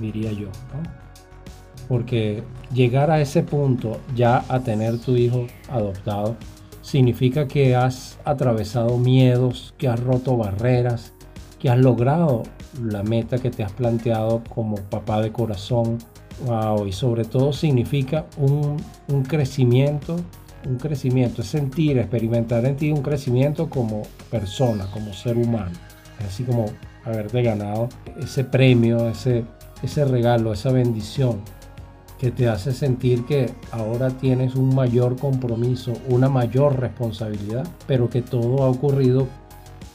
diría 0.00 0.32
yo. 0.32 0.48
Porque 1.86 2.42
llegar 2.72 3.12
a 3.12 3.20
ese 3.20 3.44
punto, 3.44 4.00
ya 4.16 4.44
a 4.48 4.58
tener 4.64 4.98
tu 4.98 5.14
hijo 5.14 5.46
adoptado, 5.70 6.34
significa 6.84 7.48
que 7.48 7.74
has 7.74 8.18
atravesado 8.24 8.98
miedos, 8.98 9.74
que 9.78 9.88
has 9.88 9.98
roto 9.98 10.36
barreras, 10.36 11.14
que 11.58 11.70
has 11.70 11.78
logrado 11.78 12.42
la 12.80 13.02
meta 13.02 13.38
que 13.38 13.50
te 13.50 13.64
has 13.64 13.72
planteado 13.72 14.42
como 14.54 14.76
papá 14.76 15.22
de 15.22 15.32
corazón. 15.32 15.98
Wow, 16.44 16.86
y 16.86 16.92
sobre 16.92 17.24
todo 17.24 17.52
significa 17.52 18.26
un, 18.36 18.76
un 19.08 19.22
crecimiento, 19.22 20.16
un 20.68 20.76
crecimiento, 20.76 21.40
es 21.42 21.48
sentir, 21.48 21.96
experimentar 21.96 22.66
en 22.66 22.76
ti 22.76 22.90
un 22.92 23.02
crecimiento 23.02 23.70
como 23.70 24.02
persona, 24.30 24.86
como 24.92 25.14
ser 25.14 25.38
humano. 25.38 25.72
Así 26.26 26.44
como 26.44 26.66
haberte 27.04 27.42
ganado 27.42 27.88
ese 28.20 28.44
premio, 28.44 29.08
ese, 29.08 29.44
ese 29.82 30.04
regalo, 30.04 30.52
esa 30.52 30.70
bendición 30.70 31.40
que 32.18 32.30
te 32.30 32.48
hace 32.48 32.72
sentir 32.72 33.24
que 33.24 33.50
ahora 33.72 34.10
tienes 34.10 34.54
un 34.54 34.74
mayor 34.74 35.18
compromiso, 35.18 35.92
una 36.08 36.28
mayor 36.28 36.78
responsabilidad, 36.78 37.66
pero 37.86 38.08
que 38.08 38.22
todo 38.22 38.62
ha 38.64 38.68
ocurrido 38.68 39.26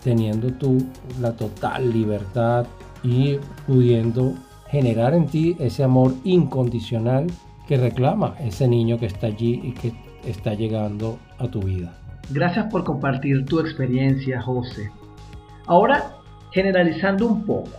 teniendo 0.03 0.49
tú 0.53 0.77
la 1.19 1.33
total 1.33 1.91
libertad 1.91 2.65
y 3.03 3.37
pudiendo 3.67 4.33
generar 4.69 5.13
en 5.13 5.25
ti 5.25 5.55
ese 5.59 5.83
amor 5.83 6.13
incondicional 6.23 7.27
que 7.67 7.77
reclama 7.77 8.35
ese 8.39 8.67
niño 8.67 8.97
que 8.99 9.05
está 9.05 9.27
allí 9.27 9.61
y 9.63 9.71
que 9.71 9.93
está 10.25 10.53
llegando 10.53 11.17
a 11.37 11.47
tu 11.47 11.61
vida. 11.61 11.93
Gracias 12.29 12.67
por 12.71 12.83
compartir 12.83 13.45
tu 13.45 13.59
experiencia, 13.59 14.41
José. 14.41 14.91
Ahora, 15.65 16.15
generalizando 16.51 17.27
un 17.27 17.45
poco, 17.45 17.69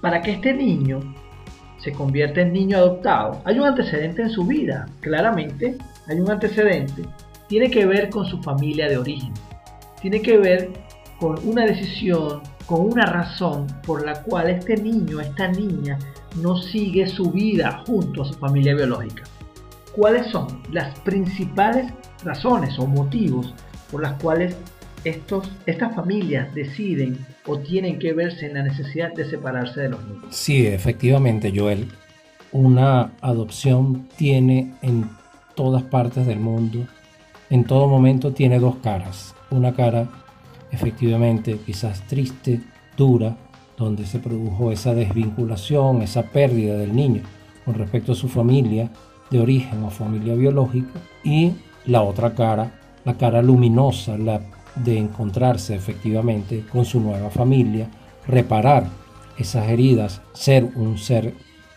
para 0.00 0.22
que 0.22 0.32
este 0.32 0.54
niño 0.54 1.00
se 1.82 1.92
convierta 1.92 2.42
en 2.42 2.52
niño 2.52 2.78
adoptado, 2.78 3.40
hay 3.44 3.58
un 3.58 3.66
antecedente 3.66 4.22
en 4.22 4.30
su 4.30 4.44
vida, 4.44 4.86
claramente, 5.00 5.78
hay 6.08 6.20
un 6.20 6.30
antecedente, 6.30 7.04
tiene 7.48 7.70
que 7.70 7.86
ver 7.86 8.10
con 8.10 8.26
su 8.26 8.42
familia 8.42 8.88
de 8.88 8.98
origen, 8.98 9.32
tiene 10.00 10.20
que 10.20 10.38
ver 10.38 10.70
con 11.18 11.36
una 11.46 11.66
decisión, 11.66 12.42
con 12.66 12.92
una 12.92 13.06
razón 13.06 13.66
por 13.86 14.04
la 14.04 14.22
cual 14.22 14.50
este 14.50 14.76
niño, 14.76 15.20
esta 15.20 15.48
niña, 15.48 15.98
no 16.40 16.56
sigue 16.56 17.06
su 17.06 17.30
vida 17.30 17.82
junto 17.86 18.22
a 18.22 18.26
su 18.26 18.34
familia 18.34 18.74
biológica. 18.74 19.24
¿Cuáles 19.94 20.28
son 20.28 20.62
las 20.70 20.98
principales 21.00 21.92
razones 22.24 22.78
o 22.78 22.86
motivos 22.86 23.54
por 23.90 24.02
las 24.02 24.22
cuales 24.22 24.56
estos, 25.04 25.50
estas 25.66 25.94
familias 25.94 26.54
deciden 26.54 27.18
o 27.46 27.58
tienen 27.58 27.98
que 27.98 28.12
verse 28.12 28.46
en 28.46 28.54
la 28.54 28.62
necesidad 28.62 29.12
de 29.14 29.28
separarse 29.28 29.80
de 29.82 29.88
los 29.90 30.04
niños? 30.04 30.24
Sí, 30.30 30.66
efectivamente, 30.66 31.52
Joel. 31.54 31.88
Una 32.52 33.12
adopción 33.20 34.08
tiene 34.16 34.74
en 34.82 35.08
todas 35.54 35.82
partes 35.84 36.26
del 36.26 36.40
mundo, 36.40 36.86
en 37.48 37.64
todo 37.64 37.86
momento 37.86 38.32
tiene 38.32 38.58
dos 38.58 38.76
caras. 38.76 39.34
Una 39.50 39.72
cara 39.72 40.08
efectivamente 40.72 41.58
quizás 41.64 42.06
triste, 42.06 42.60
dura, 42.96 43.36
donde 43.76 44.04
se 44.04 44.18
produjo 44.18 44.72
esa 44.72 44.94
desvinculación, 44.94 46.02
esa 46.02 46.24
pérdida 46.24 46.76
del 46.76 46.94
niño 46.94 47.22
con 47.64 47.74
respecto 47.74 48.12
a 48.12 48.14
su 48.14 48.28
familia 48.28 48.90
de 49.30 49.40
origen 49.40 49.82
o 49.84 49.90
familia 49.90 50.34
biológica, 50.34 51.00
y 51.22 51.52
la 51.86 52.02
otra 52.02 52.34
cara, 52.34 52.72
la 53.04 53.16
cara 53.16 53.42
luminosa, 53.42 54.18
la 54.18 54.40
de 54.76 54.98
encontrarse 54.98 55.74
efectivamente 55.74 56.64
con 56.70 56.84
su 56.84 57.00
nueva 57.00 57.30
familia, 57.30 57.88
reparar 58.26 58.88
esas 59.38 59.68
heridas, 59.68 60.20
ser 60.32 60.64
un 60.74 60.98
ser 60.98 61.34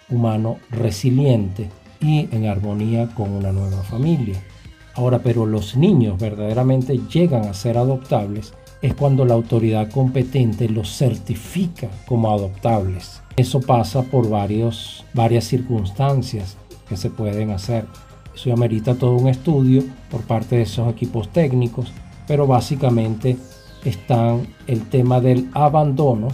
humano 0.09 0.57
resiliente 0.69 1.69
y 1.99 2.27
en 2.31 2.45
armonía 2.45 3.09
con 3.15 3.31
una 3.31 3.51
nueva 3.51 3.83
familia. 3.83 4.41
Ahora, 4.95 5.19
pero 5.19 5.45
los 5.45 5.75
niños 5.75 6.19
verdaderamente 6.19 6.99
llegan 7.11 7.45
a 7.45 7.53
ser 7.53 7.77
adoptables 7.77 8.53
es 8.83 8.93
cuando 8.93 9.23
la 9.23 9.33
autoridad 9.33 9.89
competente 9.89 10.67
los 10.67 10.89
certifica 10.95 11.89
como 12.05 12.31
adoptables. 12.31 13.21
Eso 13.37 13.61
pasa 13.61 14.03
por 14.03 14.29
varios, 14.29 15.05
varias 15.13 15.45
circunstancias 15.45 16.57
que 16.87 16.97
se 16.97 17.09
pueden 17.09 17.51
hacer. 17.51 17.85
Eso 18.35 18.51
amerita 18.51 18.95
todo 18.95 19.15
un 19.15 19.29
estudio 19.29 19.83
por 20.11 20.21
parte 20.23 20.57
de 20.57 20.63
esos 20.63 20.91
equipos 20.91 21.29
técnicos, 21.29 21.93
pero 22.27 22.47
básicamente 22.47 23.37
están 23.83 24.47
el 24.67 24.87
tema 24.89 25.19
del 25.19 25.49
abandono, 25.53 26.29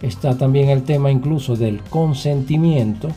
está 0.00 0.36
también 0.36 0.68
el 0.68 0.82
tema 0.82 1.10
incluso 1.10 1.56
del 1.56 1.80
consentimiento, 1.82 3.08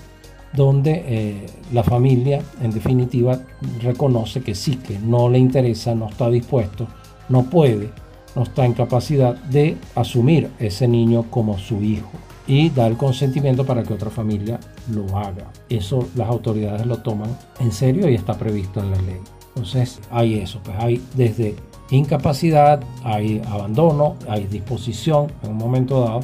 donde 0.53 1.03
eh, 1.05 1.45
la 1.73 1.83
familia 1.83 2.41
en 2.61 2.71
definitiva 2.71 3.39
reconoce 3.81 4.41
que 4.41 4.55
sí, 4.55 4.77
que 4.77 4.97
no 4.99 5.27
le 5.29 5.37
interesa, 5.37 5.93
no 5.93 6.07
está 6.07 6.29
dispuesto, 6.29 6.87
no 7.27 7.43
puede 7.43 7.89
no 8.35 8.43
está 8.43 8.65
en 8.65 8.73
capacidad 8.73 9.35
de 9.35 9.77
asumir 9.95 10.51
ese 10.59 10.87
niño 10.87 11.25
como 11.29 11.57
su 11.57 11.81
hijo 11.81 12.11
y 12.47 12.69
da 12.69 12.85
el 12.85 12.97
consentimiento 12.97 13.65
para 13.65 13.81
que 13.81 13.93
otra 13.93 14.09
familia 14.09 14.59
lo 14.91 15.17
haga. 15.17 15.51
Eso 15.69 16.07
las 16.15 16.29
autoridades 16.29 16.85
lo 16.85 16.97
toman 16.97 17.35
en 17.59 17.71
serio 17.71 18.09
y 18.09 18.15
está 18.15 18.37
previsto 18.37 18.81
en 18.81 18.91
la 18.91 19.01
ley. 19.01 19.19
Entonces 19.55 19.99
hay 20.11 20.35
eso, 20.35 20.59
pues 20.63 20.77
hay 20.79 21.01
desde 21.15 21.55
incapacidad, 21.89 22.81
hay 23.03 23.41
abandono, 23.47 24.15
hay 24.27 24.45
disposición 24.45 25.31
en 25.43 25.51
un 25.51 25.57
momento 25.57 26.01
dado 26.01 26.21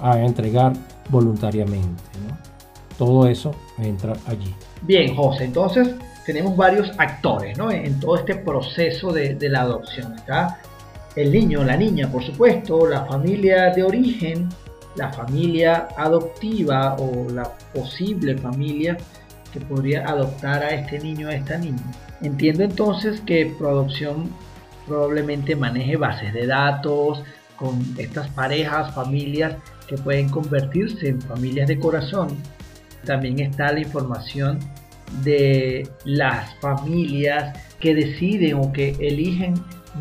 a 0.00 0.18
entregar 0.20 0.72
voluntariamente. 1.08 2.02
Todo 2.98 3.26
eso 3.26 3.52
entra 3.78 4.14
allí. 4.26 4.54
Bien, 4.82 5.14
José, 5.14 5.44
entonces 5.44 5.94
tenemos 6.24 6.56
varios 6.56 6.90
actores 6.98 7.58
en, 7.58 8.00
todo 8.00 8.16
este 8.16 8.36
proceso 8.36 9.12
de, 9.12 9.34
de 9.34 9.48
la 9.48 9.62
adopción. 9.62 10.14
Está 10.14 10.60
el 11.16 11.32
niño, 11.32 11.64
la 11.64 11.76
niña, 11.76 12.10
por 12.10 12.24
supuesto, 12.24 12.86
la 12.86 13.04
familia 13.04 13.70
de 13.70 13.82
origen, 13.82 14.48
la 14.96 15.12
familia 15.12 15.88
adoptiva 15.96 16.96
o 16.98 17.30
la 17.30 17.44
posible 17.72 18.36
familia 18.38 18.96
que 19.52 19.60
podría 19.60 20.08
adoptar 20.08 20.62
a 20.62 20.70
este 20.70 20.98
niño 20.98 21.28
o 21.28 21.30
a 21.30 21.34
esta 21.34 21.58
niña. 21.58 21.82
Entiendo 22.20 22.64
entonces 22.64 23.20
que 23.20 23.54
Proadopción 23.58 24.30
probablemente 24.86 25.56
maneje 25.56 25.96
bases 25.96 26.32
de 26.32 26.46
datos 26.46 27.22
con 27.56 27.80
estas 27.98 28.28
parejas, 28.30 28.94
familias 28.94 29.56
que 29.86 29.96
pueden 29.96 30.28
convertirse 30.28 31.08
en 31.08 31.20
familias 31.20 31.68
de 31.68 31.78
corazón. 31.78 32.28
También 33.04 33.38
está 33.40 33.72
la 33.72 33.80
información 33.80 34.58
de 35.22 35.88
las 36.04 36.54
familias 36.56 37.58
que 37.78 37.94
deciden 37.94 38.54
o 38.54 38.72
que 38.72 38.96
eligen 38.98 39.54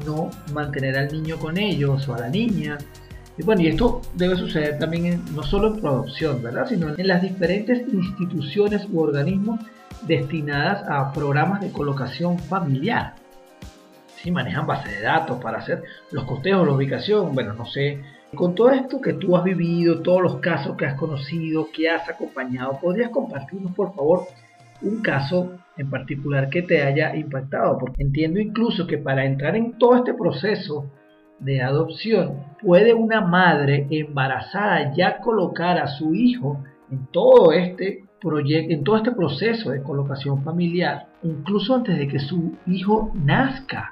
no 0.05 0.31
mantener 0.53 0.97
al 0.97 1.11
niño 1.11 1.37
con 1.37 1.57
ellos 1.57 2.07
o 2.07 2.15
a 2.15 2.19
la 2.19 2.29
niña. 2.29 2.77
Y 3.37 3.43
bueno, 3.43 3.61
y 3.61 3.67
esto 3.67 4.01
debe 4.15 4.35
suceder 4.35 4.79
también 4.79 5.21
no 5.35 5.43
solo 5.43 5.73
en 5.73 5.81
producción, 5.81 6.41
¿verdad? 6.41 6.67
Sino 6.67 6.95
en 6.95 7.07
las 7.07 7.21
diferentes 7.21 7.81
instituciones 7.91 8.87
u 8.91 8.99
organismos 8.99 9.59
destinadas 10.07 10.83
a 10.89 11.11
programas 11.11 11.61
de 11.61 11.71
colocación 11.71 12.39
familiar. 12.39 13.15
Si 14.24 14.32
manejan 14.32 14.65
base 14.65 14.89
de 14.89 15.01
datos 15.01 15.38
para 15.44 15.58
hacer 15.58 15.84
los 16.12 16.24
costeos, 16.24 16.65
la 16.65 16.72
ubicación, 16.72 17.36
bueno, 17.36 17.51
no 17.56 17.65
sé. 17.65 18.00
Con 18.34 18.56
todo 18.56 18.70
esto 18.72 19.01
que 19.01 19.12
tú 19.12 19.36
has 19.36 19.44
vivido, 19.44 20.01
todos 20.01 20.22
los 20.22 20.38
casos 20.38 20.77
que 20.77 20.86
has 20.86 20.98
conocido, 20.98 21.68
que 21.75 21.89
has 21.89 22.08
acompañado, 22.08 22.80
¿podrías 22.80 23.10
compartirnos, 23.10 23.75
por 23.75 23.94
favor, 23.94 24.22
un 24.82 25.01
caso 25.01 25.58
en 25.75 25.89
particular 25.89 26.50
que 26.50 26.62
te 26.62 26.84
haya 26.84 27.13
impactado, 27.18 27.77
porque 27.77 28.01
entiendo 28.01 28.39
incluso 28.39 28.88
que 28.88 28.98
para 28.98 29.25
entrar 29.25 29.58
en 29.58 29.77
todo 29.77 29.98
este 29.98 30.13
proceso 30.13 30.89
de 31.39 31.62
adopción, 31.62 32.46
puede 32.62 32.94
una 32.94 33.20
madre 33.20 33.88
embarazada 33.89 34.94
ya 34.94 35.20
colocar 35.20 35.77
a 35.80 35.88
su 35.88 36.15
hijo 36.15 36.63
en 36.89 37.08
todo 37.08 37.51
este 37.51 38.06
proyecto, 38.22 38.74
en 38.74 38.86
todo 38.86 38.96
este 38.96 39.12
proceso 39.12 39.72
de 39.72 39.84
colocación 39.84 40.46
familiar, 40.46 41.08
incluso 41.24 41.75
antes 41.75 41.98
de 41.98 42.08
que 42.08 42.20
su 42.20 42.53
hijo 42.65 43.12
nazca. 43.13 43.92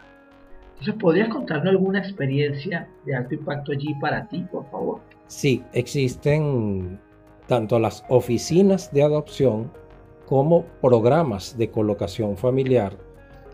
Entonces, 0.82 1.00
¿podrías 1.00 1.30
contarnos 1.30 1.68
alguna 1.68 2.00
experiencia 2.00 2.90
de 3.06 3.16
alto 3.16 3.36
impacto 3.36 3.72
allí 3.72 3.94
para 4.02 4.28
ti, 4.28 4.44
por 4.52 4.66
favor? 4.72 5.00
Sí, 5.28 5.64
existen 5.74 7.00
tanto 7.46 7.78
las 7.78 8.04
oficinas 8.10 8.92
de 8.92 9.04
adopción 9.04 9.72
como 10.26 10.66
programas 10.82 11.56
de 11.56 11.70
colocación 11.70 12.36
familiar, 12.36 12.98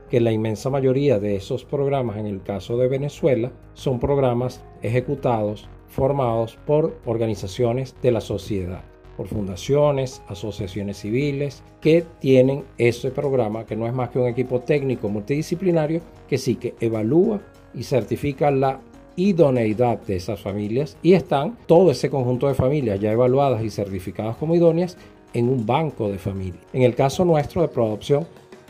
que 0.10 0.22
la 0.22 0.32
inmensa 0.32 0.70
mayoría 0.70 1.20
de 1.20 1.36
esos 1.36 1.66
programas 1.66 2.16
en 2.16 2.28
el 2.28 2.42
caso 2.44 2.78
de 2.78 2.88
Venezuela 2.88 3.52
son 3.74 4.00
programas 4.00 4.64
ejecutados, 4.82 5.68
formados 5.88 6.58
por 6.66 6.98
organizaciones 7.06 7.94
de 8.02 8.12
la 8.12 8.22
sociedad, 8.22 8.86
por 9.18 9.28
fundaciones, 9.28 10.22
asociaciones 10.28 10.98
civiles, 10.98 11.64
que 11.82 12.06
tienen 12.20 12.64
ese 12.78 13.10
programa, 13.12 13.66
que 13.66 13.76
no 13.76 13.88
es 13.88 13.94
más 13.94 14.10
que 14.10 14.20
un 14.20 14.28
equipo 14.28 14.60
técnico 14.60 15.10
multidisciplinario, 15.10 16.02
que 16.30 16.38
sí 16.38 16.56
que 16.56 16.76
evalúa 16.80 17.42
y 17.74 17.84
certifica 17.84 18.52
la 18.52 18.80
idoneidad 19.16 20.00
de 20.02 20.16
esas 20.16 20.40
familias 20.40 20.96
y 21.02 21.14
están 21.14 21.58
todo 21.66 21.92
ese 21.92 22.10
conjunto 22.10 22.48
de 22.48 22.54
familias 22.54 23.00
ya 23.00 23.12
evaluadas 23.12 23.64
y 23.64 23.72
certificadas 23.72 24.38
como 24.38 24.56
idóneas 24.56 24.96
en 25.34 25.50
un 25.50 25.66
banco 25.66 26.10
de 26.10 26.20
familia. 26.20 26.60
En 26.72 26.84
el 26.84 26.96
caso 26.96 27.26
nuestro 27.26 27.62
de 27.62 27.68
Proadopción, 27.68 28.28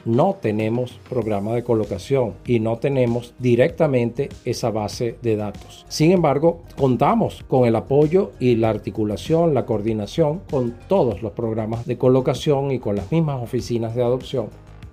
no 0.08 0.38
tenemos 0.42 1.00
programa 1.10 1.54
de 1.54 1.64
colocación 1.64 2.34
y 2.46 2.60
no 2.60 2.78
tenemos 2.78 3.34
directamente 3.40 4.30
esa 4.46 4.72
base 4.72 5.18
de 5.22 5.36
datos. 5.36 5.86
Sin 5.90 6.12
embargo, 6.12 6.64
contamos 6.78 7.44
con 7.48 7.68
el 7.68 7.76
apoyo 7.76 8.32
y 8.40 8.56
la 8.56 8.70
articulación, 8.70 9.54
la 9.54 9.66
coordinación 9.66 10.42
con 10.50 10.76
todos 10.88 11.22
los 11.22 11.34
programas 11.34 11.86
de 11.86 11.98
colocación 11.98 12.72
y 12.72 12.80
con 12.80 12.96
las 12.96 13.12
mismas 13.12 13.44
oficinas 13.44 13.96
de 13.96 14.04
adopción 14.04 14.48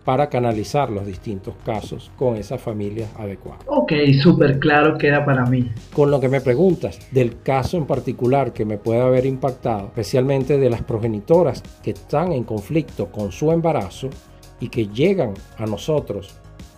para 0.05 0.29
canalizar 0.29 0.91
los 0.91 1.07
distintos 1.07 1.55
casos 1.65 2.11
con 2.17 2.37
esas 2.37 2.61
familias 2.61 3.09
adecuadas. 3.19 3.63
Ok, 3.67 3.93
súper 4.23 4.59
claro 4.59 4.99
queda 4.99 5.25
para 5.25 5.47
mí. 5.47 5.71
Con 5.95 6.11
lo 6.11 6.21
que 6.21 6.29
me 6.29 6.41
preguntas 6.41 6.99
del 7.11 7.41
caso 7.41 7.77
en 7.77 7.87
particular 7.87 8.53
que 8.53 8.65
me 8.65 8.79
puede 8.79 9.01
haber 9.01 9.27
impactado, 9.27 9.87
especialmente 9.87 10.59
de 10.59 10.71
las 10.71 10.83
progenitoras 10.83 11.63
que 11.83 11.93
están 11.93 12.33
en 12.33 12.45
conflicto 12.45 13.07
con 13.07 13.33
su 13.33 13.51
embarazo 13.51 14.11
y 14.61 14.69
que 14.69 14.87
llegan 14.89 15.35
a 15.59 15.67
nosotros 15.67 16.35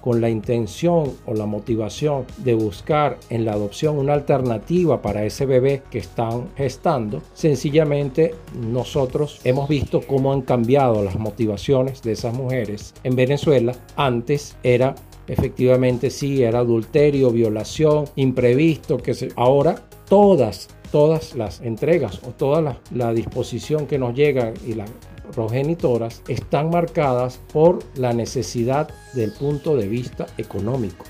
con 0.07 0.21
la 0.21 0.31
intención 0.31 1.15
o 1.27 1.35
la 1.35 1.47
motivación 1.47 2.27
de 2.39 2.55
buscar 2.55 3.19
en 3.29 3.45
la 3.45 3.55
adopción 3.55 3.99
una 3.99 4.15
alternativa 4.15 5.03
para 5.03 5.25
ese 5.25 5.47
bebé 5.47 5.83
que 5.91 5.99
están 5.99 6.49
gestando, 6.57 7.23
sencillamente 7.35 8.33
nosotros 8.55 9.41
hemos 9.43 9.69
visto 9.69 10.01
cómo 10.03 10.33
han 10.33 10.43
cambiado 10.43 11.03
las 11.03 11.19
motivaciones 11.19 12.03
de 12.03 12.13
esas 12.13 12.35
mujeres. 12.35 12.95
En 13.03 13.17
Venezuela 13.17 13.75
antes 13.97 14.57
era 14.63 14.95
efectivamente 15.27 16.11
sí, 16.11 16.45
era 16.45 16.61
adulterio, 16.61 17.31
violación, 17.31 18.05
imprevisto, 18.15 18.99
que 18.99 19.13
se... 19.13 19.31
ahora 19.35 19.75
todas 20.09 20.69
todas 20.93 21.35
las 21.35 21.61
entregas 21.61 22.21
o 22.25 22.31
toda 22.31 22.79
la, 22.93 23.13
disposición 23.13 23.87
que 23.87 23.99
nos 23.99 24.15
llega 24.15 24.55
y 24.67 24.75
la 24.75 24.85
progenitoras 25.27 26.23
están 26.29 26.71
marcadas 26.71 27.39
por 27.53 27.81
la 27.95 28.13
necesidad 28.13 28.89
del 29.15 29.33
punto 29.33 29.77
de 29.77 29.89
vista 29.89 30.27
económico. 30.39 31.05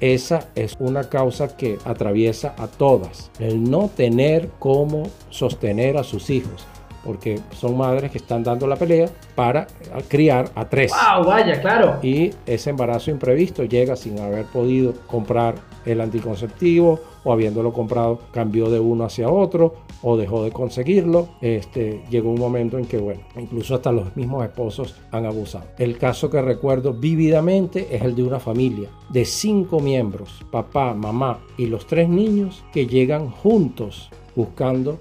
Esa 0.00 0.48
es 0.54 0.76
una 0.78 1.08
causa 1.08 1.56
que 1.56 1.78
atraviesa 1.84 2.54
a 2.56 2.68
todas, 2.68 3.30
el 3.40 3.68
no 3.68 3.88
tener 3.88 4.48
cómo 4.58 5.10
sostener 5.30 5.96
a 5.96 6.04
sus 6.04 6.30
hijos, 6.30 6.66
porque 7.08 7.40
son 7.52 7.74
madres 7.78 8.10
que 8.10 8.18
están 8.18 8.44
dando 8.44 8.66
la 8.66 8.76
pelea 8.76 9.08
para 9.34 9.66
criar 10.08 10.50
a 10.54 10.68
tres. 10.68 10.92
¡Wow! 10.92 11.24
Vaya, 11.24 11.58
claro. 11.58 11.96
Y 12.02 12.30
ese 12.44 12.68
embarazo 12.68 13.10
imprevisto 13.10 13.64
llega 13.64 13.96
sin 13.96 14.20
haber 14.20 14.44
podido 14.44 14.92
comprar 15.06 15.54
el 15.86 16.02
anticonceptivo 16.02 17.00
o 17.24 17.32
habiéndolo 17.32 17.72
comprado 17.72 18.18
cambió 18.30 18.68
de 18.68 18.78
uno 18.78 19.04
hacia 19.04 19.30
otro 19.30 19.76
o 20.02 20.18
dejó 20.18 20.44
de 20.44 20.52
conseguirlo. 20.52 21.30
Este, 21.40 22.04
llegó 22.10 22.30
un 22.30 22.38
momento 22.38 22.76
en 22.76 22.84
que, 22.84 22.98
bueno, 22.98 23.22
incluso 23.38 23.74
hasta 23.74 23.90
los 23.90 24.14
mismos 24.14 24.44
esposos 24.44 24.94
han 25.10 25.24
abusado. 25.24 25.64
El 25.78 25.96
caso 25.96 26.28
que 26.28 26.42
recuerdo 26.42 26.92
vívidamente 26.92 27.88
es 27.90 28.02
el 28.02 28.14
de 28.16 28.22
una 28.22 28.38
familia 28.38 28.90
de 29.08 29.24
cinco 29.24 29.80
miembros, 29.80 30.44
papá, 30.50 30.92
mamá 30.92 31.38
y 31.56 31.68
los 31.68 31.86
tres 31.86 32.06
niños 32.10 32.62
que 32.70 32.86
llegan 32.86 33.30
juntos 33.30 34.10
buscando 34.36 34.98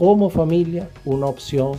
como 0.00 0.30
familia 0.30 0.88
una 1.04 1.26
opción 1.26 1.72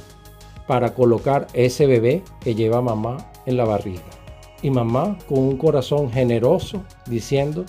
para 0.67 0.93
colocar 0.93 1.47
ese 1.55 1.87
bebé 1.87 2.21
que 2.39 2.53
lleva 2.53 2.79
mamá 2.79 3.17
en 3.47 3.57
la 3.57 3.65
barriga. 3.65 4.03
Y 4.61 4.69
mamá 4.69 5.17
con 5.27 5.39
un 5.39 5.57
corazón 5.57 6.11
generoso 6.11 6.83
diciendo, 7.07 7.65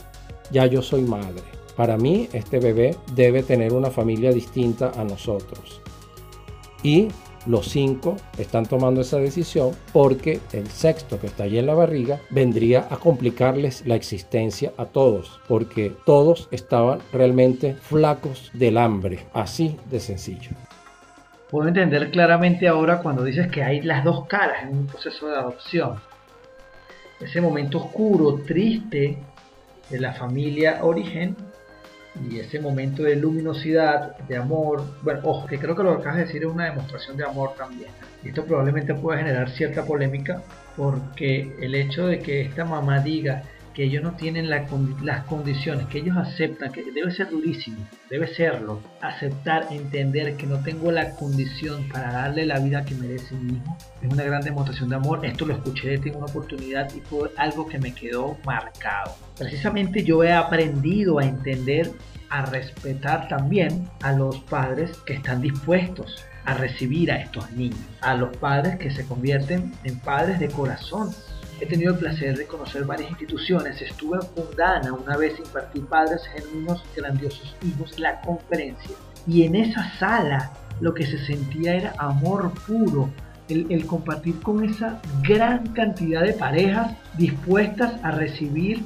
ya 0.50 0.66
yo 0.66 0.82
soy 0.82 1.04
madre. 1.04 1.42
Para 1.74 1.96
mí 1.96 2.28
este 2.34 2.58
bebé 2.58 2.98
debe 3.14 3.42
tener 3.42 3.72
una 3.72 3.90
familia 3.90 4.30
distinta 4.30 4.92
a 4.94 5.04
nosotros. 5.04 5.80
Y 6.82 7.08
los 7.46 7.68
cinco 7.68 8.16
están 8.38 8.66
tomando 8.66 9.00
esa 9.00 9.18
decisión 9.18 9.72
porque 9.92 10.40
el 10.52 10.68
sexto 10.68 11.20
que 11.20 11.26
está 11.26 11.44
allí 11.44 11.58
en 11.58 11.66
la 11.66 11.74
barriga 11.74 12.20
vendría 12.30 12.86
a 12.90 12.96
complicarles 12.96 13.86
la 13.86 13.94
existencia 13.94 14.72
a 14.76 14.86
todos, 14.86 15.40
porque 15.48 15.92
todos 16.04 16.48
estaban 16.50 17.00
realmente 17.12 17.74
flacos 17.74 18.50
del 18.54 18.78
hambre, 18.78 19.26
así 19.32 19.76
de 19.90 20.00
sencillo. 20.00 20.50
Puedo 21.50 21.68
entender 21.68 22.10
claramente 22.10 22.66
ahora 22.66 23.00
cuando 23.00 23.24
dices 23.24 23.48
que 23.48 23.62
hay 23.62 23.82
las 23.82 24.04
dos 24.04 24.26
caras 24.26 24.62
en 24.62 24.78
un 24.78 24.86
proceso 24.86 25.28
de 25.28 25.36
adopción. 25.36 25.96
Ese 27.20 27.40
momento 27.40 27.78
oscuro, 27.78 28.40
triste 28.46 29.18
de 29.90 30.00
la 30.00 30.14
familia 30.14 30.78
origen 30.82 31.36
y 32.28 32.38
ese 32.38 32.60
momento 32.60 33.02
de 33.02 33.16
luminosidad, 33.16 34.16
de 34.18 34.36
amor, 34.36 34.84
bueno, 35.02 35.20
ojo, 35.24 35.46
que 35.46 35.58
creo 35.58 35.74
que 35.74 35.82
lo 35.82 35.94
que 35.94 36.00
acabas 36.00 36.18
de 36.18 36.24
decir 36.26 36.42
es 36.42 36.48
una 36.48 36.66
demostración 36.66 37.16
de 37.16 37.24
amor 37.24 37.54
también. 37.56 37.90
Esto 38.22 38.44
probablemente 38.44 38.94
pueda 38.94 39.18
generar 39.18 39.50
cierta 39.50 39.84
polémica 39.84 40.42
porque 40.76 41.54
el 41.60 41.74
hecho 41.74 42.06
de 42.06 42.18
que 42.18 42.42
esta 42.42 42.64
mamá 42.64 43.00
diga 43.00 43.42
que 43.74 43.84
ellos 43.84 44.02
no 44.02 44.12
tienen 44.12 44.50
las 44.50 45.24
condiciones, 45.24 45.86
que 45.86 45.98
ellos 45.98 46.16
aceptan, 46.16 46.72
que 46.72 46.82
debe 46.92 47.10
ser 47.10 47.30
durísimo, 47.30 47.86
debe 48.10 48.26
serlo, 48.26 48.80
aceptar, 49.00 49.68
entender 49.70 50.36
que 50.36 50.46
no 50.46 50.62
tengo 50.62 50.90
la 50.92 51.10
condición 51.16 51.88
para 51.88 52.12
darle 52.12 52.46
la 52.46 52.58
vida 52.58 52.84
que 52.84 52.94
merece 52.94 53.34
mi 53.34 53.54
hijo, 53.54 53.76
es 54.02 54.12
una 54.12 54.24
gran 54.24 54.42
demostración 54.42 54.88
de 54.88 54.96
amor. 54.96 55.24
Esto 55.24 55.46
lo 55.46 55.54
escuché, 55.54 55.98
tengo 55.98 56.18
una 56.18 56.26
oportunidad 56.26 56.92
y 56.94 57.00
fue 57.00 57.30
algo 57.36 57.66
que 57.66 57.78
me 57.78 57.94
quedó 57.94 58.36
marcado. 58.44 59.16
Precisamente 59.38 60.04
yo 60.04 60.22
he 60.22 60.32
aprendido 60.32 61.18
a 61.18 61.24
entender, 61.24 61.90
a 62.28 62.46
respetar 62.46 63.28
también 63.28 63.88
a 64.02 64.12
los 64.12 64.40
padres 64.40 64.96
que 65.06 65.14
están 65.14 65.40
dispuestos 65.40 66.26
a 66.44 66.54
recibir 66.54 67.10
a 67.12 67.16
estos 67.16 67.50
niños, 67.52 67.78
a 68.00 68.14
los 68.14 68.36
padres 68.36 68.76
que 68.78 68.90
se 68.90 69.06
convierten 69.06 69.72
en 69.84 69.98
padres 70.00 70.40
de 70.40 70.48
corazón, 70.48 71.10
He 71.62 71.66
tenido 71.66 71.92
el 71.92 71.98
placer 72.00 72.36
de 72.36 72.44
conocer 72.44 72.84
varias 72.84 73.10
instituciones. 73.10 73.80
Estuve 73.80 74.16
en 74.16 74.22
Fundana 74.22 74.92
una 74.92 75.16
vez 75.16 75.38
impartí 75.38 75.78
Padres 75.78 76.20
Genuinos 76.34 76.82
Grandiosos 76.96 77.54
Hijos 77.62 78.00
la 78.00 78.20
conferencia. 78.20 78.90
Y 79.28 79.44
en 79.44 79.54
esa 79.54 79.96
sala 79.96 80.50
lo 80.80 80.92
que 80.92 81.06
se 81.06 81.24
sentía 81.24 81.76
era 81.76 81.94
amor 81.98 82.50
puro. 82.66 83.10
El, 83.48 83.86
compartir 83.86 84.40
con 84.40 84.64
esa 84.64 85.00
gran 85.22 85.68
cantidad 85.68 86.22
de 86.22 86.32
parejas 86.32 86.96
dispuestas 87.16 87.94
a 88.02 88.10
recibir 88.10 88.82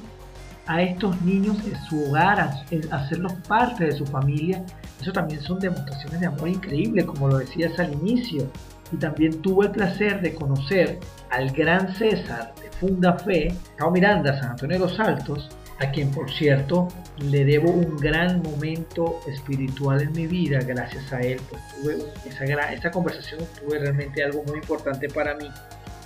a 0.66 0.82
estos 0.82 1.18
niños 1.22 1.56
en 1.64 1.82
su 1.88 2.10
hogar, 2.10 2.40
a, 2.40 2.62
hacerlos 2.94 3.32
parte 3.48 3.86
de 3.86 3.92
su 3.92 4.04
familia. 4.04 4.62
Eso 5.00 5.12
también 5.12 5.40
son 5.40 5.60
demostraciones 5.60 6.20
de 6.20 6.26
amor 6.26 6.50
increíbles, 6.50 7.06
como 7.06 7.28
lo 7.28 7.38
decías 7.38 7.78
al 7.78 7.94
inicio. 7.94 8.50
Y 8.92 8.96
también 8.96 9.42
tuve 9.42 9.66
el 9.66 9.72
placer 9.72 10.20
de 10.20 10.35
conocer 10.35 10.99
al 11.31 11.51
gran 11.51 11.94
César 11.96 12.55
Funda 12.79 13.18
Fe, 13.18 13.55
Cao 13.77 13.90
Miranda, 13.90 14.38
San 14.38 14.51
Antonio 14.51 14.79
de 14.79 14.87
los 14.87 15.01
Altos, 15.01 15.49
a 15.79 15.90
quien 15.90 16.11
por 16.11 16.31
cierto 16.31 16.88
le 17.18 17.44
debo 17.44 17.70
un 17.70 17.96
gran 17.96 18.42
momento 18.42 19.20
espiritual 19.27 20.03
en 20.03 20.12
mi 20.12 20.27
vida, 20.27 20.61
gracias 20.61 21.12
a 21.12 21.20
él, 21.20 21.40
pues 21.51 21.62
tuve 21.68 21.96
esa, 22.27 22.44
esa 22.72 22.90
conversación 22.90 23.40
tuve 23.61 23.79
realmente 23.79 24.22
algo 24.22 24.42
muy 24.44 24.59
importante 24.59 25.09
para 25.09 25.35
mí. 25.35 25.51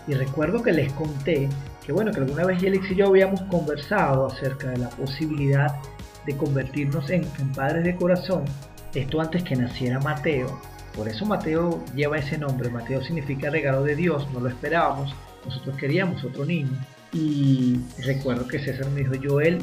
Y 0.09 0.15
recuerdo 0.15 0.63
que 0.63 0.73
les 0.73 0.93
conté 0.93 1.49
que 1.85 1.93
bueno, 1.93 2.13
que 2.13 2.21
alguna 2.21 2.45
vez 2.45 2.61
Yelix 2.61 2.91
y 2.91 2.97
yo 2.97 3.09
habíamos 3.09 3.43
conversado 3.43 4.27
acerca 4.27 4.71
de 4.71 4.79
la 4.79 4.91
posibilidad 4.91 5.77
de 6.27 6.37
convertirnos 6.37 7.09
en, 7.11 7.25
en 7.39 7.53
padres 7.53 7.85
de 7.85 7.97
corazón, 7.97 8.45
esto 8.95 9.21
antes 9.21 9.43
que 9.43 9.57
naciera 9.57 9.99
Mateo. 10.01 10.61
Por 10.95 11.09
eso 11.09 11.25
Mateo 11.25 11.85
lleva 11.95 12.19
ese 12.19 12.37
nombre, 12.39 12.69
Mateo 12.71 13.03
significa 13.03 13.51
regalo 13.51 13.85
de 13.85 13.97
Dios, 13.97 14.29
no 14.33 14.41
lo 14.41 14.49
esperábamos, 14.49 15.15
nosotros 15.45 15.77
queríamos 15.77 16.25
otro 16.25 16.45
niño. 16.45 16.71
Y 17.13 17.81
recuerdo 18.03 18.47
que 18.47 18.59
César 18.59 18.89
me 18.91 19.01
dijo, 19.01 19.15
Joel, 19.23 19.61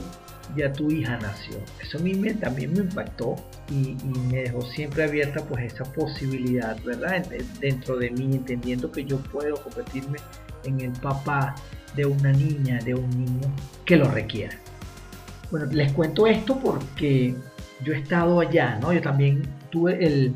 ya 0.56 0.72
tu 0.72 0.90
hija 0.92 1.18
nació. 1.18 1.58
Eso 1.82 1.98
a 1.98 2.02
mí 2.02 2.14
también 2.36 2.74
me 2.74 2.80
impactó 2.80 3.36
y, 3.70 3.96
me 4.30 4.44
dejó 4.44 4.62
siempre 4.62 5.04
abierta 5.04 5.44
pues 5.44 5.74
esa 5.74 5.84
posibilidad, 5.86 6.78
¿verdad? 6.84 7.26
Dentro 7.60 7.98
de 7.98 8.12
mí, 8.12 8.36
entendiendo 8.36 8.92
que 8.92 9.04
yo 9.06 9.18
puedo 9.18 9.56
convertirme 9.58 10.20
en 10.64 10.82
el 10.82 10.92
papá 10.92 11.56
de 11.96 12.06
una 12.06 12.32
niña, 12.32 12.80
de 12.80 12.96
un 12.96 13.10
niño 13.10 13.54
que 13.86 13.96
lo 13.96 14.10
requiera. 14.10 14.58
Bueno, 15.52 15.66
les 15.68 15.92
cuento 15.94 16.28
esto 16.28 16.60
porque 16.60 17.34
yo 17.84 17.94
he 17.94 18.00
estado 18.00 18.40
allá, 18.40 18.78
¿no? 18.82 18.92
Yo 18.92 19.02
también 19.02 19.44
tuve 19.70 20.06
el 20.06 20.34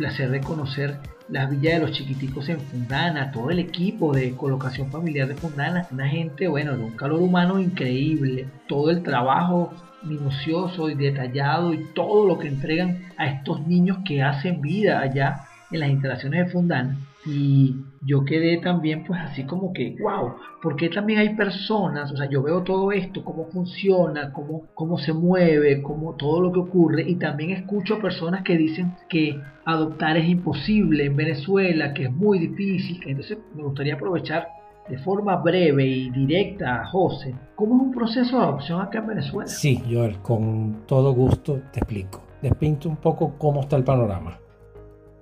placer 0.00 0.30
de 0.30 0.40
conocer 0.40 0.96
las 1.28 1.50
villas 1.50 1.74
de 1.74 1.86
los 1.86 1.92
chiquiticos 1.92 2.48
en 2.48 2.58
Fundana, 2.58 3.30
todo 3.30 3.50
el 3.50 3.58
equipo 3.58 4.14
de 4.14 4.34
colocación 4.34 4.90
familiar 4.90 5.28
de 5.28 5.36
Fundana, 5.36 5.86
una 5.90 6.08
gente, 6.08 6.48
bueno, 6.48 6.74
de 6.74 6.82
un 6.82 6.96
calor 6.96 7.20
humano 7.20 7.60
increíble, 7.60 8.48
todo 8.66 8.90
el 8.90 9.02
trabajo 9.02 9.74
minucioso 10.02 10.88
y 10.88 10.94
detallado 10.94 11.74
y 11.74 11.84
todo 11.94 12.26
lo 12.26 12.38
que 12.38 12.48
entregan 12.48 13.02
a 13.18 13.26
estos 13.26 13.66
niños 13.66 13.98
que 14.06 14.22
hacen 14.22 14.62
vida 14.62 15.00
allá 15.00 15.42
en 15.70 15.80
las 15.80 15.90
instalaciones 15.90 16.46
de 16.46 16.52
Fundana. 16.52 16.96
Y 17.26 17.76
yo 18.02 18.24
quedé 18.24 18.58
también 18.58 19.04
pues 19.04 19.20
así 19.20 19.44
como 19.44 19.72
que, 19.72 19.96
wow, 20.00 20.34
porque 20.62 20.88
también 20.88 21.18
hay 21.18 21.36
personas, 21.36 22.10
o 22.10 22.16
sea, 22.16 22.28
yo 22.30 22.42
veo 22.42 22.62
todo 22.62 22.92
esto, 22.92 23.22
cómo 23.24 23.46
funciona, 23.46 24.32
cómo, 24.32 24.68
cómo 24.74 24.98
se 24.98 25.12
mueve, 25.12 25.82
cómo 25.82 26.14
todo 26.14 26.40
lo 26.40 26.52
que 26.52 26.60
ocurre, 26.60 27.02
y 27.08 27.16
también 27.16 27.50
escucho 27.50 27.98
personas 27.98 28.42
que 28.42 28.56
dicen 28.56 28.94
que 29.08 29.40
adoptar 29.64 30.16
es 30.16 30.28
imposible 30.28 31.04
en 31.04 31.16
Venezuela, 31.16 31.92
que 31.92 32.04
es 32.04 32.12
muy 32.12 32.38
difícil, 32.38 33.00
entonces 33.06 33.38
me 33.54 33.62
gustaría 33.62 33.94
aprovechar 33.94 34.48
de 34.88 34.98
forma 34.98 35.36
breve 35.36 35.86
y 35.86 36.10
directa, 36.10 36.86
José, 36.86 37.34
¿cómo 37.54 37.76
es 37.76 37.82
un 37.82 37.92
proceso 37.92 38.38
de 38.38 38.44
adopción 38.44 38.80
acá 38.80 38.98
en 39.00 39.06
Venezuela? 39.08 39.46
Sí, 39.46 39.80
Joel, 39.88 40.18
con 40.20 40.84
todo 40.86 41.12
gusto 41.12 41.60
te 41.72 41.80
explico. 41.80 42.22
Despinto 42.42 42.88
un 42.88 42.96
poco 42.96 43.34
cómo 43.38 43.60
está 43.60 43.76
el 43.76 43.84
panorama 43.84 44.38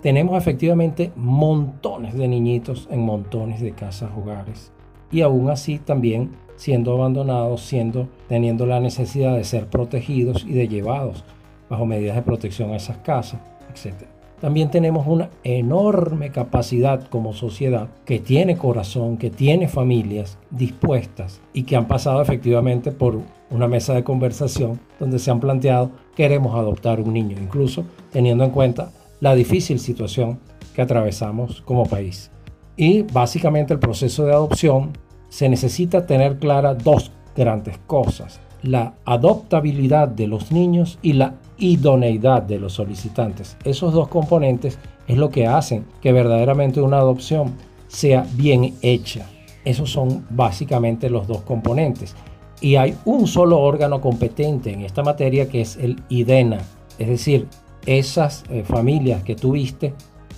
tenemos 0.00 0.36
efectivamente 0.38 1.12
montones 1.16 2.14
de 2.14 2.28
niñitos 2.28 2.88
en 2.90 3.00
montones 3.00 3.60
de 3.60 3.72
casas, 3.72 4.10
hogares, 4.16 4.72
y 5.10 5.22
aún 5.22 5.50
así 5.50 5.78
también 5.78 6.30
siendo 6.56 6.92
abandonados, 6.92 7.62
siendo, 7.62 8.08
teniendo 8.28 8.66
la 8.66 8.80
necesidad 8.80 9.36
de 9.36 9.44
ser 9.44 9.66
protegidos 9.66 10.44
y 10.44 10.52
de 10.52 10.68
llevados 10.68 11.24
bajo 11.70 11.86
medidas 11.86 12.16
de 12.16 12.22
protección 12.22 12.72
a 12.72 12.76
esas 12.76 12.98
casas, 12.98 13.40
etc. 13.72 14.04
También 14.40 14.70
tenemos 14.70 15.06
una 15.06 15.30
enorme 15.42 16.30
capacidad 16.30 17.08
como 17.08 17.32
sociedad 17.32 17.88
que 18.04 18.20
tiene 18.20 18.56
corazón, 18.56 19.16
que 19.16 19.30
tiene 19.30 19.66
familias 19.66 20.38
dispuestas 20.50 21.40
y 21.52 21.64
que 21.64 21.76
han 21.76 21.88
pasado 21.88 22.22
efectivamente 22.22 22.92
por 22.92 23.20
una 23.50 23.66
mesa 23.66 23.94
de 23.94 24.04
conversación 24.04 24.78
donde 25.00 25.18
se 25.18 25.30
han 25.30 25.40
planteado 25.40 25.90
queremos 26.14 26.54
adoptar 26.54 27.00
un 27.00 27.14
niño, 27.14 27.36
incluso 27.40 27.84
teniendo 28.12 28.44
en 28.44 28.50
cuenta 28.50 28.90
la 29.20 29.34
difícil 29.34 29.78
situación 29.78 30.38
que 30.74 30.82
atravesamos 30.82 31.60
como 31.62 31.86
país. 31.86 32.30
Y 32.76 33.02
básicamente 33.02 33.74
el 33.74 33.80
proceso 33.80 34.24
de 34.24 34.32
adopción 34.32 34.92
se 35.28 35.48
necesita 35.48 36.06
tener 36.06 36.38
clara 36.38 36.74
dos 36.74 37.10
grandes 37.36 37.78
cosas, 37.86 38.40
la 38.62 38.94
adoptabilidad 39.04 40.08
de 40.08 40.26
los 40.26 40.52
niños 40.52 40.98
y 41.02 41.12
la 41.14 41.34
idoneidad 41.58 42.42
de 42.42 42.58
los 42.58 42.74
solicitantes. 42.74 43.56
Esos 43.64 43.92
dos 43.92 44.08
componentes 44.08 44.78
es 45.06 45.16
lo 45.16 45.30
que 45.30 45.46
hacen 45.46 45.86
que 46.00 46.12
verdaderamente 46.12 46.80
una 46.80 46.98
adopción 46.98 47.54
sea 47.88 48.26
bien 48.34 48.74
hecha. 48.82 49.26
Esos 49.64 49.90
son 49.90 50.24
básicamente 50.30 51.10
los 51.10 51.26
dos 51.26 51.42
componentes. 51.42 52.14
Y 52.60 52.76
hay 52.76 52.96
un 53.04 53.26
solo 53.26 53.58
órgano 53.60 54.00
competente 54.00 54.72
en 54.72 54.82
esta 54.82 55.02
materia 55.02 55.48
que 55.48 55.60
es 55.60 55.76
el 55.76 56.02
IDENA. 56.08 56.58
Es 56.98 57.08
decir, 57.08 57.46
esas 57.86 58.44
eh, 58.50 58.64
familias 58.64 59.22
que 59.22 59.34
tuviste 59.34 59.94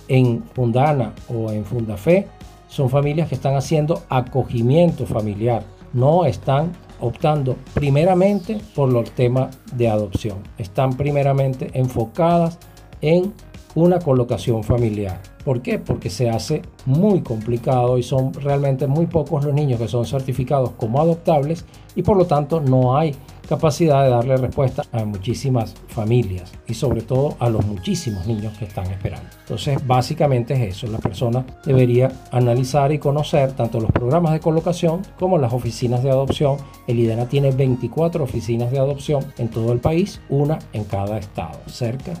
en 0.07 0.43
Fundana 0.53 1.13
o 1.29 1.51
en 1.51 1.65
Fundafe 1.65 2.27
son 2.67 2.89
familias 2.89 3.27
que 3.27 3.35
están 3.35 3.55
haciendo 3.55 4.03
acogimiento 4.09 5.05
familiar, 5.05 5.63
no 5.93 6.25
están 6.25 6.71
optando 7.01 7.55
primeramente 7.73 8.59
por 8.75 8.95
el 8.95 9.11
tema 9.11 9.49
de 9.73 9.89
adopción, 9.89 10.37
están 10.57 10.95
primeramente 10.95 11.69
enfocadas 11.73 12.57
en 13.01 13.33
una 13.75 13.99
colocación 13.99 14.63
familiar. 14.63 15.19
¿Por 15.43 15.61
qué? 15.61 15.79
Porque 15.79 16.09
se 16.09 16.29
hace 16.29 16.61
muy 16.85 17.21
complicado 17.21 17.97
y 17.97 18.03
son 18.03 18.33
realmente 18.33 18.87
muy 18.87 19.07
pocos 19.07 19.43
los 19.43 19.53
niños 19.53 19.79
que 19.79 19.87
son 19.87 20.05
certificados 20.05 20.71
como 20.71 21.01
adoptables 21.01 21.65
y 21.95 22.03
por 22.03 22.17
lo 22.17 22.25
tanto 22.25 22.61
no 22.61 22.95
hay 22.95 23.15
capacidad 23.51 24.05
de 24.05 24.11
darle 24.11 24.37
respuesta 24.37 24.83
a 24.93 25.03
muchísimas 25.03 25.75
familias 25.89 26.53
y 26.67 26.73
sobre 26.73 27.01
todo 27.01 27.35
a 27.37 27.49
los 27.49 27.65
muchísimos 27.65 28.25
niños 28.25 28.57
que 28.57 28.63
están 28.63 28.85
esperando. 28.85 29.27
Entonces, 29.41 29.85
básicamente 29.85 30.53
es 30.53 30.77
eso. 30.77 30.87
La 30.87 30.99
persona 30.99 31.45
debería 31.65 32.09
analizar 32.31 32.93
y 32.93 32.97
conocer 32.97 33.51
tanto 33.51 33.81
los 33.81 33.91
programas 33.91 34.31
de 34.31 34.39
colocación 34.39 35.01
como 35.19 35.37
las 35.37 35.51
oficinas 35.51 36.01
de 36.01 36.11
adopción. 36.11 36.59
El 36.87 36.99
IDENA 36.99 37.25
tiene 37.25 37.51
24 37.51 38.23
oficinas 38.23 38.71
de 38.71 38.79
adopción 38.79 39.25
en 39.37 39.49
todo 39.49 39.73
el 39.73 39.79
país, 39.79 40.21
una 40.29 40.57
en 40.71 40.85
cada 40.85 41.17
estado, 41.17 41.59
cerca 41.65 42.13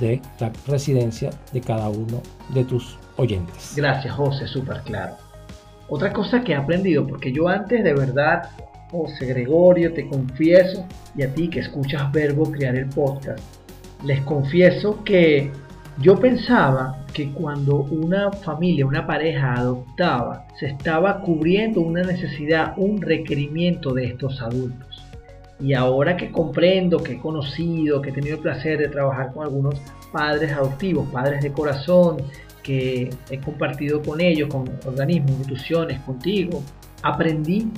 de 0.00 0.20
la 0.40 0.50
residencia 0.66 1.30
de 1.52 1.60
cada 1.60 1.88
uno 1.90 2.20
de 2.52 2.64
tus 2.64 2.98
oyentes. 3.18 3.74
Gracias, 3.76 4.12
José, 4.16 4.48
súper 4.48 4.80
claro. 4.82 5.14
Otra 5.88 6.12
cosa 6.12 6.40
que 6.40 6.52
he 6.52 6.56
aprendido, 6.56 7.06
porque 7.06 7.30
yo 7.30 7.46
antes 7.46 7.84
de 7.84 7.94
verdad 7.94 8.50
José 8.92 9.24
Gregorio, 9.24 9.94
te 9.94 10.06
confieso, 10.06 10.86
y 11.16 11.22
a 11.22 11.34
ti 11.34 11.48
que 11.48 11.60
escuchas 11.60 12.12
Verbo 12.12 12.52
Crear 12.52 12.76
el 12.76 12.88
podcast, 12.90 13.42
les 14.04 14.20
confieso 14.20 15.02
que 15.02 15.50
yo 15.98 16.18
pensaba 16.20 17.04
que 17.14 17.32
cuando 17.32 17.84
una 17.84 18.30
familia, 18.30 18.86
una 18.86 19.06
pareja 19.06 19.54
adoptaba, 19.54 20.46
se 20.58 20.66
estaba 20.66 21.20
cubriendo 21.20 21.80
una 21.80 22.02
necesidad, 22.02 22.74
un 22.76 23.00
requerimiento 23.00 23.94
de 23.94 24.06
estos 24.06 24.40
adultos. 24.42 25.02
Y 25.58 25.74
ahora 25.74 26.16
que 26.16 26.30
comprendo, 26.30 27.02
que 27.02 27.12
he 27.12 27.18
conocido, 27.18 28.02
que 28.02 28.10
he 28.10 28.12
tenido 28.12 28.36
el 28.36 28.42
placer 28.42 28.78
de 28.78 28.88
trabajar 28.88 29.32
con 29.32 29.44
algunos 29.44 29.76
padres 30.12 30.52
adoptivos, 30.52 31.08
padres 31.10 31.42
de 31.42 31.52
corazón, 31.52 32.18
que 32.62 33.10
he 33.30 33.38
compartido 33.38 34.02
con 34.02 34.20
ellos, 34.20 34.48
con 34.48 34.68
organismos, 34.86 35.30
instituciones, 35.30 36.00
contigo, 36.00 36.62
aprendí 37.02 37.68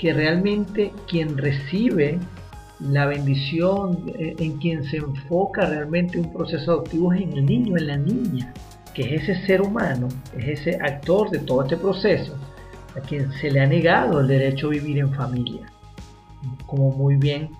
que 0.00 0.14
realmente 0.14 0.92
quien 1.06 1.36
recibe 1.36 2.18
la 2.80 3.04
bendición, 3.06 4.10
eh, 4.18 4.34
en 4.38 4.56
quien 4.56 4.82
se 4.84 4.96
enfoca 4.96 5.66
realmente 5.66 6.18
un 6.18 6.32
proceso 6.32 6.72
adoptivo 6.72 7.12
es 7.12 7.20
en 7.20 7.32
el 7.34 7.44
niño, 7.44 7.76
en 7.76 7.86
la 7.86 7.96
niña, 7.98 8.54
que 8.94 9.14
es 9.14 9.28
ese 9.28 9.46
ser 9.46 9.60
humano, 9.60 10.08
es 10.38 10.60
ese 10.60 10.76
actor 10.80 11.30
de 11.30 11.40
todo 11.40 11.64
este 11.64 11.76
proceso, 11.76 12.34
a 12.96 13.00
quien 13.00 13.30
se 13.32 13.50
le 13.50 13.60
ha 13.60 13.66
negado 13.66 14.20
el 14.20 14.28
derecho 14.28 14.68
a 14.68 14.70
vivir 14.70 14.98
en 14.98 15.12
familia. 15.12 15.66
Como 16.66 16.90
muy 16.92 17.16
bien 17.16 17.50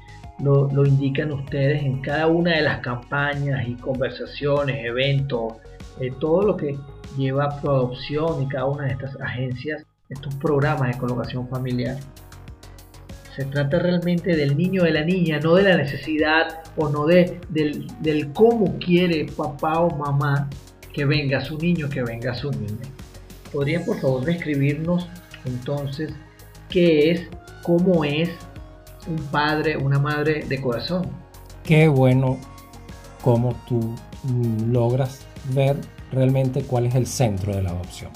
lo, 0.42 0.86
indican 0.86 1.32
ustedes 1.32 1.82
en 1.82 2.00
cada 2.00 2.26
una 2.26 2.56
de 2.56 2.62
las 2.62 2.80
campañas 2.80 3.68
y 3.68 3.74
conversaciones, 3.74 4.82
eventos, 4.82 5.52
eh, 6.00 6.10
todo 6.18 6.42
lo 6.42 6.56
que 6.56 6.78
lleva 7.18 7.44
a 7.44 7.48
adopción 7.48 8.42
y 8.42 8.48
cada 8.48 8.64
una 8.64 8.84
de 8.84 8.92
estas 8.92 9.20
agencias, 9.20 9.84
estos 10.08 10.34
programas 10.36 10.92
de 10.92 10.98
colocación 10.98 11.46
familiar. 11.48 11.98
Se 13.40 13.46
trata 13.46 13.78
realmente 13.78 14.36
del 14.36 14.54
niño 14.54 14.82
de 14.82 14.90
la 14.90 15.02
niña, 15.02 15.40
no 15.40 15.54
de 15.54 15.62
la 15.62 15.74
necesidad 15.74 16.60
o 16.76 16.90
no 16.90 17.06
de, 17.06 17.40
del, 17.48 17.86
del 18.00 18.34
cómo 18.34 18.76
quiere 18.78 19.24
papá 19.34 19.80
o 19.80 19.96
mamá 19.96 20.50
que 20.92 21.06
venga 21.06 21.40
su 21.40 21.56
niño, 21.56 21.88
que 21.88 22.02
venga 22.02 22.34
su 22.34 22.50
niña. 22.50 22.84
¿Podrían 23.50 23.86
por 23.86 23.98
favor 23.98 24.26
describirnos 24.26 25.08
entonces 25.46 26.12
qué 26.68 27.12
es, 27.12 27.30
cómo 27.62 28.04
es 28.04 28.28
un 29.08 29.16
padre, 29.28 29.78
una 29.78 29.98
madre 29.98 30.44
de 30.46 30.60
corazón? 30.60 31.06
Qué 31.64 31.88
bueno 31.88 32.36
cómo 33.22 33.58
tú 33.66 33.94
logras 34.70 35.24
ver 35.54 35.76
realmente 36.12 36.60
cuál 36.64 36.84
es 36.84 36.94
el 36.94 37.06
centro 37.06 37.56
de 37.56 37.62
la 37.62 37.70
adopción. 37.70 38.10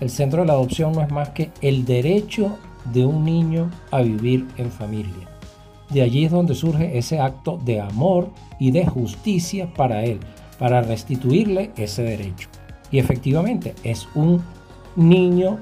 El 0.00 0.08
centro 0.08 0.40
de 0.40 0.46
la 0.46 0.54
adopción 0.54 0.92
no 0.92 1.02
es 1.02 1.10
más 1.10 1.28
que 1.28 1.50
el 1.60 1.84
derecho 1.84 2.58
de 2.92 3.04
un 3.04 3.24
niño 3.24 3.70
a 3.90 4.02
vivir 4.02 4.46
en 4.56 4.70
familia. 4.70 5.28
De 5.90 6.02
allí 6.02 6.24
es 6.24 6.30
donde 6.30 6.54
surge 6.54 6.96
ese 6.96 7.18
acto 7.18 7.58
de 7.64 7.80
amor 7.80 8.30
y 8.58 8.70
de 8.70 8.86
justicia 8.86 9.72
para 9.74 10.04
él, 10.04 10.20
para 10.58 10.82
restituirle 10.82 11.72
ese 11.76 12.02
derecho. 12.02 12.48
Y 12.92 12.98
efectivamente 12.98 13.74
es 13.82 14.08
un 14.14 14.42
niño, 14.94 15.58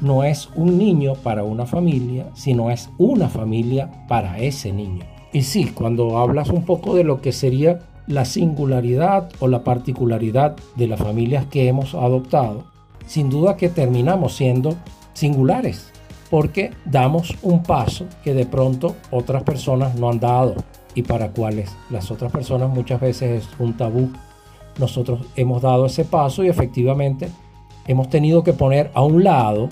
no 0.00 0.24
es 0.24 0.50
un 0.54 0.76
niño 0.78 1.14
para 1.14 1.42
una 1.42 1.64
familia, 1.64 2.26
sino 2.34 2.70
es 2.70 2.90
una 2.98 3.28
familia 3.28 3.90
para 4.08 4.38
ese 4.38 4.72
niño. 4.72 5.04
Y 5.32 5.42
sí, 5.42 5.66
cuando 5.66 6.18
hablas 6.18 6.50
un 6.50 6.64
poco 6.64 6.94
de 6.94 7.04
lo 7.04 7.20
que 7.20 7.32
sería 7.32 7.80
la 8.06 8.24
singularidad 8.24 9.30
o 9.40 9.48
la 9.48 9.64
particularidad 9.64 10.56
de 10.76 10.86
las 10.86 11.00
familias 11.00 11.46
que 11.46 11.68
hemos 11.68 11.94
adoptado, 11.94 12.64
sin 13.06 13.30
duda 13.30 13.56
que 13.56 13.68
terminamos 13.68 14.34
siendo 14.36 14.76
singulares 15.14 15.92
porque 16.30 16.72
damos 16.84 17.36
un 17.42 17.62
paso 17.62 18.06
que 18.24 18.34
de 18.34 18.46
pronto 18.46 18.96
otras 19.10 19.42
personas 19.42 19.94
no 19.94 20.08
han 20.10 20.20
dado 20.20 20.54
y 20.94 21.02
para 21.02 21.30
cuales 21.30 21.76
las 21.90 22.10
otras 22.10 22.32
personas 22.32 22.70
muchas 22.70 23.00
veces 23.00 23.44
es 23.44 23.60
un 23.60 23.76
tabú. 23.76 24.10
Nosotros 24.78 25.26
hemos 25.36 25.62
dado 25.62 25.86
ese 25.86 26.04
paso 26.04 26.42
y 26.42 26.48
efectivamente 26.48 27.28
hemos 27.86 28.08
tenido 28.08 28.42
que 28.42 28.52
poner 28.52 28.90
a 28.94 29.02
un 29.02 29.22
lado 29.22 29.68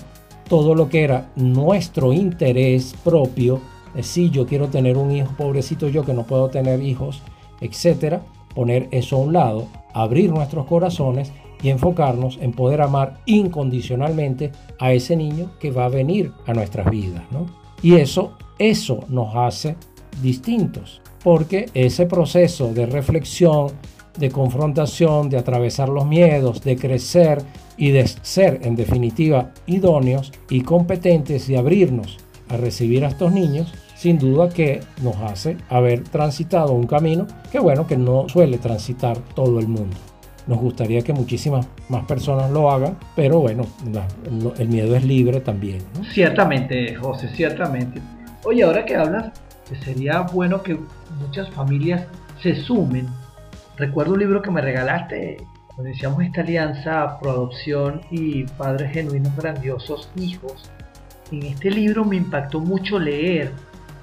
todo 0.47 0.75
lo 0.75 0.89
que 0.89 1.03
era 1.03 1.31
nuestro 1.35 2.13
interés 2.13 2.95
propio, 3.03 3.59
si 4.01 4.29
yo 4.29 4.45
quiero 4.45 4.67
tener 4.67 4.97
un 4.97 5.11
hijo, 5.11 5.33
pobrecito 5.37 5.87
yo 5.87 6.05
que 6.05 6.13
no 6.13 6.23
puedo 6.23 6.49
tener 6.49 6.81
hijos, 6.83 7.21
etcétera, 7.61 8.21
poner 8.53 8.87
eso 8.91 9.15
a 9.15 9.19
un 9.19 9.33
lado, 9.33 9.67
abrir 9.93 10.31
nuestros 10.31 10.65
corazones 10.65 11.31
y 11.61 11.69
enfocarnos 11.69 12.37
en 12.41 12.51
poder 12.51 12.81
amar 12.81 13.19
incondicionalmente 13.25 14.51
a 14.79 14.93
ese 14.93 15.15
niño 15.15 15.51
que 15.59 15.71
va 15.71 15.85
a 15.85 15.89
venir 15.89 16.31
a 16.45 16.53
nuestras 16.53 16.89
vidas. 16.89 17.23
Y 17.81 17.95
eso, 17.95 18.33
eso 18.59 18.99
nos 19.09 19.35
hace 19.35 19.75
distintos, 20.21 21.01
porque 21.23 21.67
ese 21.73 22.05
proceso 22.05 22.73
de 22.73 22.85
reflexión, 22.85 23.71
de 24.17 24.29
confrontación, 24.29 25.29
de 25.29 25.37
atravesar 25.37 25.89
los 25.89 26.05
miedos, 26.05 26.61
de 26.61 26.77
crecer 26.77 27.41
y 27.77 27.91
de 27.91 28.07
ser 28.07 28.61
en 28.63 28.75
definitiva 28.75 29.51
idóneos 29.67 30.31
y 30.49 30.61
competentes 30.61 31.49
y 31.49 31.55
abrirnos 31.55 32.17
a 32.49 32.57
recibir 32.57 33.03
a 33.03 33.09
estos 33.09 33.31
niños, 33.31 33.73
sin 33.95 34.17
duda 34.17 34.49
que 34.49 34.81
nos 35.01 35.15
hace 35.17 35.57
haber 35.69 36.03
transitado 36.03 36.73
un 36.73 36.85
camino 36.85 37.27
que 37.51 37.59
bueno, 37.59 37.87
que 37.87 37.97
no 37.97 38.29
suele 38.29 38.57
transitar 38.57 39.17
todo 39.33 39.59
el 39.59 39.67
mundo. 39.67 39.97
Nos 40.47 40.59
gustaría 40.59 41.01
que 41.01 41.11
muchísimas 41.11 41.67
más 41.89 42.05
personas 42.05 42.51
lo 42.51 42.69
hagan, 42.69 42.97
pero 43.15 43.39
bueno, 43.39 43.65
el 44.59 44.67
miedo 44.69 44.95
es 44.95 45.03
libre 45.03 45.41
también. 45.41 45.79
Ciertamente, 46.11 46.95
José, 46.95 47.29
ciertamente. 47.29 47.99
Oye, 48.43 48.63
ahora 48.63 48.85
que 48.85 48.95
hablas, 48.95 49.31
que 49.67 49.75
sería 49.77 50.21
bueno 50.21 50.61
que 50.61 50.77
muchas 51.19 51.49
familias 51.49 52.05
se 52.41 52.55
sumen. 52.55 53.07
Recuerdo 53.77 54.13
un 54.13 54.19
libro 54.19 54.41
que 54.41 54.51
me 54.51 54.61
regalaste 54.61 55.37
cuando 55.67 55.89
iniciamos 55.89 56.23
esta 56.23 56.41
alianza 56.41 57.19
pro 57.19 57.31
adopción 57.31 58.01
y 58.11 58.43
padres 58.43 58.93
genuinos 58.93 59.35
grandiosos 59.35 60.09
hijos. 60.15 60.69
en 61.31 61.43
este 61.43 61.71
libro 61.71 62.05
me 62.05 62.17
impactó 62.17 62.59
mucho 62.59 62.99
leer 62.99 63.51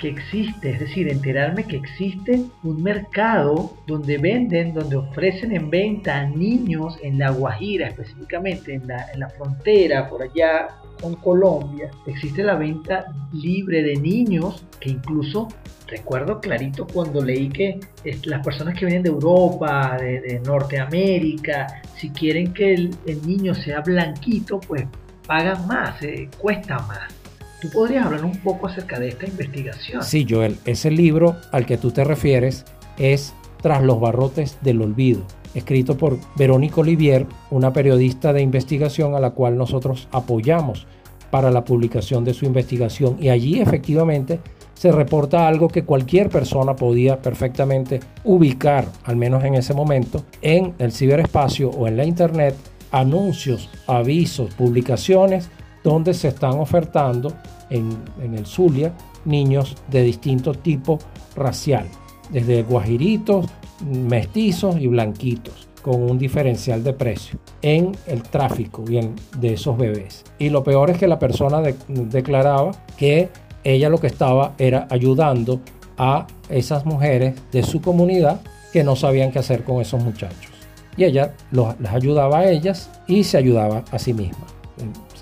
que 0.02 0.08
existe, 0.08 0.72
es 0.72 0.80
decir, 0.80 1.08
enterarme 1.08 1.62
que 1.62 1.76
existe 1.76 2.44
un 2.64 2.82
mercado 2.82 3.72
donde 3.86 4.18
venden, 4.18 4.74
donde 4.74 4.96
ofrecen 4.96 5.54
en 5.54 5.70
venta 5.70 6.18
a 6.18 6.26
niños 6.26 6.98
en 7.04 7.20
La 7.20 7.30
Guajira, 7.30 7.86
específicamente 7.86 8.74
en 8.74 8.88
la, 8.88 9.06
en 9.14 9.20
la 9.20 9.28
frontera, 9.28 10.10
por 10.10 10.24
allá 10.24 10.70
con 11.00 11.14
Colombia, 11.14 11.88
existe 12.06 12.42
la 12.42 12.56
venta 12.56 13.06
libre 13.32 13.82
de 13.82 13.94
niños 13.94 14.64
que 14.80 14.90
incluso 14.90 15.48
recuerdo 15.86 16.40
clarito 16.40 16.84
cuando 16.86 17.22
leí 17.22 17.48
que 17.48 17.78
las 18.24 18.44
personas 18.44 18.76
que 18.76 18.86
vienen 18.86 19.04
de 19.04 19.10
Europa, 19.10 19.96
de, 20.00 20.40
Norteamérica, 20.44 21.82
si 21.96 22.10
quieren 22.10 22.52
que 22.52 22.74
el, 22.74 22.90
niño 23.24 23.54
sea 23.54 23.80
blanquito, 23.80 24.58
pues 24.58 24.84
pagan 25.28 25.64
más, 25.68 26.02
eh, 26.02 26.28
cuesta 26.38 26.80
más. 26.80 27.21
¿Tú 27.62 27.70
podrías 27.70 28.06
hablar 28.06 28.24
un 28.24 28.36
poco 28.38 28.66
acerca 28.66 28.98
de 28.98 29.06
esta 29.06 29.24
investigación? 29.24 30.02
Sí, 30.02 30.26
Joel, 30.28 30.58
ese 30.64 30.90
libro 30.90 31.36
al 31.52 31.64
que 31.64 31.78
tú 31.78 31.92
te 31.92 32.02
refieres 32.02 32.64
es 32.98 33.34
Tras 33.62 33.84
los 33.84 34.00
barrotes 34.00 34.58
del 34.62 34.82
olvido, 34.82 35.22
escrito 35.54 35.96
por 35.96 36.18
Verónica 36.34 36.80
Olivier, 36.80 37.24
una 37.52 37.72
periodista 37.72 38.32
de 38.32 38.42
investigación 38.42 39.14
a 39.14 39.20
la 39.20 39.30
cual 39.30 39.56
nosotros 39.56 40.08
apoyamos 40.10 40.88
para 41.30 41.52
la 41.52 41.64
publicación 41.64 42.24
de 42.24 42.34
su 42.34 42.46
investigación. 42.46 43.16
Y 43.20 43.28
allí 43.28 43.60
efectivamente 43.60 44.40
se 44.74 44.90
reporta 44.90 45.46
algo 45.46 45.68
que 45.68 45.84
cualquier 45.84 46.30
persona 46.30 46.74
podía 46.74 47.22
perfectamente 47.22 48.00
ubicar, 48.24 48.86
al 49.04 49.14
menos 49.14 49.44
en 49.44 49.54
ese 49.54 49.72
momento, 49.72 50.24
en 50.40 50.74
el 50.80 50.90
ciberespacio 50.90 51.70
o 51.70 51.86
en 51.86 51.96
la 51.96 52.04
internet, 52.04 52.56
anuncios, 52.90 53.70
avisos, 53.86 54.52
publicaciones 54.54 55.48
donde 55.82 56.14
se 56.14 56.28
están 56.28 56.58
ofertando 56.58 57.32
en, 57.70 57.98
el 58.20 58.46
Zulia 58.46 58.92
niños 59.24 59.76
de 59.90 60.02
distinto 60.02 60.52
tipo 60.54 60.98
racial, 61.36 61.86
desde 62.30 62.62
guajiritos, 62.62 63.46
mestizos 63.84 64.76
y 64.78 64.86
blanquitos, 64.86 65.68
con 65.80 66.02
un 66.02 66.18
diferencial 66.18 66.84
de 66.84 66.92
precio 66.92 67.38
en 67.60 67.92
el 68.06 68.22
tráfico 68.22 68.84
de 68.84 69.54
esos 69.54 69.76
bebés. 69.76 70.24
Y 70.38 70.50
lo 70.50 70.62
peor 70.62 70.90
es 70.90 70.98
que 70.98 71.08
la 71.08 71.18
persona 71.18 71.60
declaraba 71.88 72.72
que 72.96 73.30
ella 73.64 73.88
lo 73.88 73.98
que 73.98 74.06
estaba 74.06 74.54
era 74.58 74.86
ayudando 74.90 75.60
a 75.98 76.26
esas 76.48 76.84
mujeres 76.84 77.34
de 77.52 77.62
su 77.62 77.80
comunidad 77.80 78.40
que 78.72 78.84
no 78.84 78.96
sabían 78.96 79.30
qué 79.30 79.38
hacer 79.38 79.64
con 79.64 79.80
esos 79.80 80.02
muchachos. 80.02 80.50
Y 80.96 81.04
ella 81.04 81.34
las 81.50 81.92
ayudaba 81.92 82.40
a 82.40 82.50
ellas 82.50 82.90
y 83.06 83.24
se 83.24 83.38
ayudaba 83.38 83.84
a 83.90 83.98
sí 83.98 84.12
misma. 84.12 84.46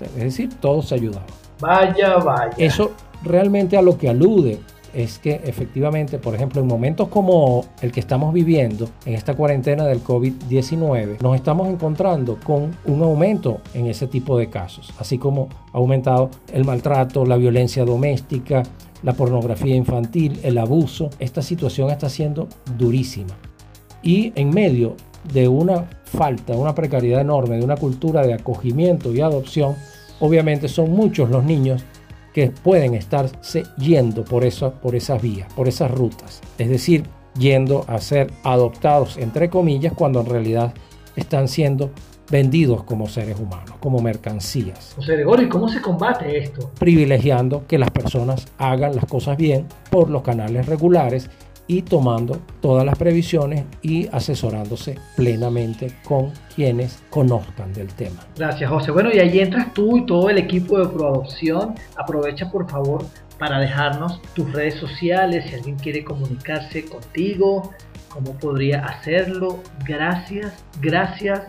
Es 0.05 0.23
decir, 0.23 0.49
todos 0.59 0.87
se 0.89 0.95
ayudaban. 0.95 1.27
Vaya, 1.59 2.17
vaya. 2.17 2.53
Eso 2.57 2.91
realmente 3.23 3.77
a 3.77 3.81
lo 3.81 3.97
que 3.97 4.09
alude 4.09 4.59
es 4.93 5.19
que 5.19 5.41
efectivamente, 5.45 6.17
por 6.17 6.35
ejemplo, 6.35 6.61
en 6.61 6.67
momentos 6.67 7.07
como 7.07 7.65
el 7.81 7.91
que 7.91 7.99
estamos 7.99 8.33
viviendo, 8.33 8.89
en 9.05 9.13
esta 9.13 9.35
cuarentena 9.35 9.85
del 9.85 10.03
COVID-19, 10.03 11.21
nos 11.21 11.35
estamos 11.35 11.69
encontrando 11.69 12.37
con 12.43 12.75
un 12.85 13.01
aumento 13.01 13.61
en 13.73 13.87
ese 13.87 14.07
tipo 14.07 14.37
de 14.37 14.49
casos, 14.49 14.93
así 14.99 15.17
como 15.17 15.47
ha 15.73 15.77
aumentado 15.77 16.29
el 16.51 16.65
maltrato, 16.65 17.25
la 17.25 17.37
violencia 17.37 17.85
doméstica, 17.85 18.63
la 19.03 19.13
pornografía 19.13 19.75
infantil, 19.75 20.39
el 20.43 20.57
abuso. 20.57 21.09
Esta 21.19 21.41
situación 21.41 21.89
está 21.89 22.09
siendo 22.09 22.47
durísima. 22.77 23.35
Y 24.03 24.33
en 24.35 24.49
medio 24.49 24.95
de 25.31 25.47
una 25.47 25.89
falta, 26.05 26.53
una 26.53 26.75
precariedad 26.75 27.21
enorme, 27.21 27.57
de 27.57 27.63
una 27.63 27.77
cultura 27.77 28.25
de 28.25 28.33
acogimiento 28.33 29.13
y 29.13 29.21
adopción, 29.21 29.75
obviamente 30.21 30.69
son 30.69 30.91
muchos 30.91 31.29
los 31.29 31.43
niños 31.43 31.83
que 32.33 32.49
pueden 32.49 32.93
estarse 32.93 33.63
yendo 33.77 34.23
por, 34.23 34.45
eso, 34.45 34.73
por 34.75 34.95
esas 34.95 35.21
vías, 35.21 35.51
por 35.53 35.67
esas 35.67 35.91
rutas. 35.91 36.41
Es 36.57 36.69
decir, 36.69 37.03
yendo 37.37 37.83
a 37.87 37.99
ser 37.99 38.31
adoptados, 38.43 39.17
entre 39.17 39.49
comillas, 39.49 39.93
cuando 39.93 40.21
en 40.21 40.27
realidad 40.27 40.73
están 41.15 41.49
siendo 41.49 41.91
vendidos 42.29 42.83
como 42.83 43.09
seres 43.09 43.37
humanos, 43.37 43.75
como 43.81 43.99
mercancías. 43.99 44.93
José 44.95 45.13
Gregorio, 45.15 45.49
¿cómo 45.49 45.67
se 45.67 45.81
combate 45.81 46.37
esto? 46.37 46.71
Privilegiando 46.79 47.67
que 47.67 47.77
las 47.77 47.91
personas 47.91 48.47
hagan 48.57 48.95
las 48.95 49.05
cosas 49.05 49.35
bien 49.35 49.65
por 49.89 50.09
los 50.09 50.21
canales 50.21 50.65
regulares 50.65 51.29
y 51.71 51.83
tomando 51.83 52.41
todas 52.59 52.85
las 52.85 52.97
previsiones 52.97 53.63
y 53.81 54.05
asesorándose 54.11 54.99
plenamente 55.15 55.95
con 56.03 56.33
quienes 56.53 57.01
conozcan 57.09 57.71
del 57.71 57.87
tema. 57.87 58.27
Gracias, 58.35 58.69
José. 58.69 58.91
Bueno, 58.91 59.09
y 59.13 59.19
ahí 59.19 59.39
entras 59.39 59.73
tú 59.73 59.95
y 59.95 60.05
todo 60.05 60.29
el 60.29 60.37
equipo 60.37 60.77
de 60.77 60.89
Proadopción. 60.89 61.75
Aprovecha, 61.95 62.51
por 62.51 62.69
favor, 62.69 63.05
para 63.39 63.57
dejarnos 63.57 64.21
tus 64.33 64.51
redes 64.51 64.75
sociales, 64.75 65.45
si 65.47 65.55
alguien 65.55 65.77
quiere 65.77 66.03
comunicarse 66.03 66.83
contigo, 66.83 67.73
cómo 68.09 68.33
podría 68.33 68.83
hacerlo. 68.83 69.63
Gracias, 69.85 70.51
gracias 70.81 71.43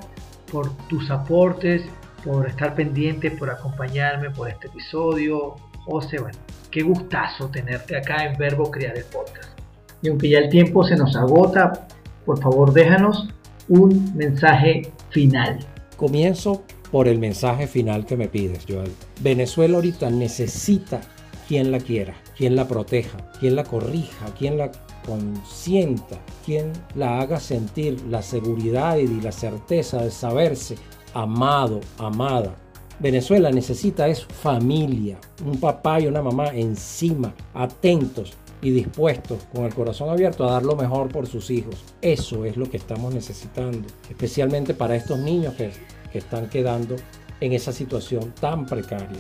por 0.52 0.70
tus 0.86 1.10
aportes, 1.10 1.82
por 2.24 2.48
estar 2.48 2.76
pendiente, 2.76 3.32
por 3.32 3.50
acompañarme 3.50 4.30
por 4.30 4.48
este 4.48 4.68
episodio. 4.68 5.56
José, 5.84 6.20
bueno, 6.20 6.38
qué 6.70 6.82
gustazo 6.82 7.48
tenerte 7.48 7.96
acá 7.96 8.24
en 8.24 8.38
Verbo 8.38 8.70
Crear 8.70 8.96
el 8.96 9.04
Podcast. 9.06 9.61
Y 10.02 10.08
aunque 10.08 10.28
ya 10.28 10.38
el 10.38 10.48
tiempo 10.48 10.84
se 10.84 10.96
nos 10.96 11.16
agota, 11.16 11.86
por 12.26 12.40
favor 12.40 12.72
déjanos 12.72 13.28
un 13.68 14.14
mensaje 14.14 14.92
final. 15.10 15.58
Comienzo 15.96 16.62
por 16.90 17.08
el 17.08 17.18
mensaje 17.18 17.66
final 17.66 18.04
que 18.04 18.16
me 18.16 18.28
pides, 18.28 18.64
Joel. 18.68 18.92
Venezuela 19.20 19.76
ahorita 19.76 20.10
necesita 20.10 21.00
quien 21.48 21.72
la 21.72 21.78
quiera, 21.78 22.14
quien 22.36 22.56
la 22.56 22.68
proteja, 22.68 23.18
quien 23.40 23.56
la 23.56 23.64
corrija, 23.64 24.26
quien 24.38 24.58
la 24.58 24.70
consienta, 25.06 26.18
quien 26.44 26.72
la 26.94 27.20
haga 27.20 27.40
sentir 27.40 28.00
la 28.08 28.22
seguridad 28.22 28.96
y 28.96 29.06
la 29.20 29.32
certeza 29.32 30.02
de 30.02 30.10
saberse 30.10 30.76
amado, 31.14 31.80
amada. 31.98 32.56
Venezuela 32.98 33.50
necesita 33.50 34.06
es 34.06 34.24
familia, 34.24 35.18
un 35.44 35.58
papá 35.58 36.00
y 36.00 36.06
una 36.06 36.22
mamá 36.22 36.48
encima, 36.48 37.34
atentos, 37.52 38.34
y 38.62 38.70
dispuestos 38.70 39.40
con 39.52 39.64
el 39.64 39.74
corazón 39.74 40.08
abierto 40.08 40.44
a 40.44 40.52
dar 40.52 40.62
lo 40.62 40.76
mejor 40.76 41.08
por 41.08 41.26
sus 41.26 41.50
hijos. 41.50 41.84
Eso 42.00 42.44
es 42.44 42.56
lo 42.56 42.70
que 42.70 42.76
estamos 42.76 43.12
necesitando, 43.12 43.86
especialmente 44.08 44.72
para 44.72 44.96
estos 44.96 45.18
niños 45.18 45.54
que, 45.54 45.72
que 46.12 46.18
están 46.18 46.48
quedando 46.48 46.96
en 47.40 47.52
esa 47.52 47.72
situación 47.72 48.32
tan 48.40 48.64
precaria. 48.64 49.18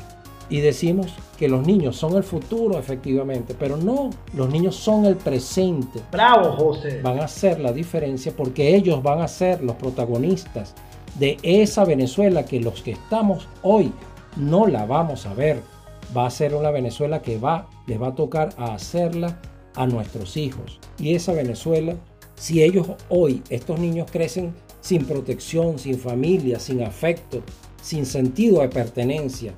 Y 0.48 0.60
decimos 0.60 1.12
que 1.38 1.48
los 1.48 1.66
niños 1.66 1.96
son 1.96 2.16
el 2.16 2.22
futuro, 2.22 2.78
efectivamente, 2.78 3.54
pero 3.58 3.76
no, 3.76 4.10
los 4.34 4.48
niños 4.50 4.76
son 4.76 5.06
el 5.06 5.16
presente. 5.16 6.00
Bravo, 6.10 6.52
José. 6.52 7.00
Van 7.02 7.20
a 7.20 7.24
hacer 7.24 7.58
la 7.58 7.72
diferencia 7.72 8.32
porque 8.36 8.76
ellos 8.76 9.02
van 9.02 9.20
a 9.20 9.28
ser 9.28 9.62
los 9.62 9.76
protagonistas 9.76 10.74
de 11.18 11.38
esa 11.42 11.84
Venezuela 11.84 12.44
que 12.44 12.60
los 12.60 12.82
que 12.82 12.92
estamos 12.92 13.48
hoy 13.62 13.92
no 14.36 14.66
la 14.66 14.86
vamos 14.86 15.26
a 15.26 15.34
ver 15.34 15.62
va 16.16 16.26
a 16.26 16.30
ser 16.30 16.54
una 16.54 16.70
Venezuela 16.70 17.22
que 17.22 17.38
va, 17.38 17.68
les 17.86 18.00
va 18.00 18.08
a 18.08 18.14
tocar 18.14 18.50
a 18.56 18.74
hacerla 18.74 19.40
a 19.74 19.86
nuestros 19.86 20.36
hijos. 20.36 20.78
Y 20.98 21.14
esa 21.14 21.32
Venezuela, 21.32 21.96
si 22.34 22.62
ellos 22.62 22.86
hoy, 23.08 23.42
estos 23.48 23.78
niños 23.78 24.10
crecen 24.10 24.54
sin 24.80 25.04
protección, 25.04 25.78
sin 25.78 25.98
familia, 25.98 26.58
sin 26.58 26.82
afecto, 26.82 27.42
sin 27.80 28.04
sentido 28.04 28.60
de 28.60 28.68
pertenencia 28.68 29.54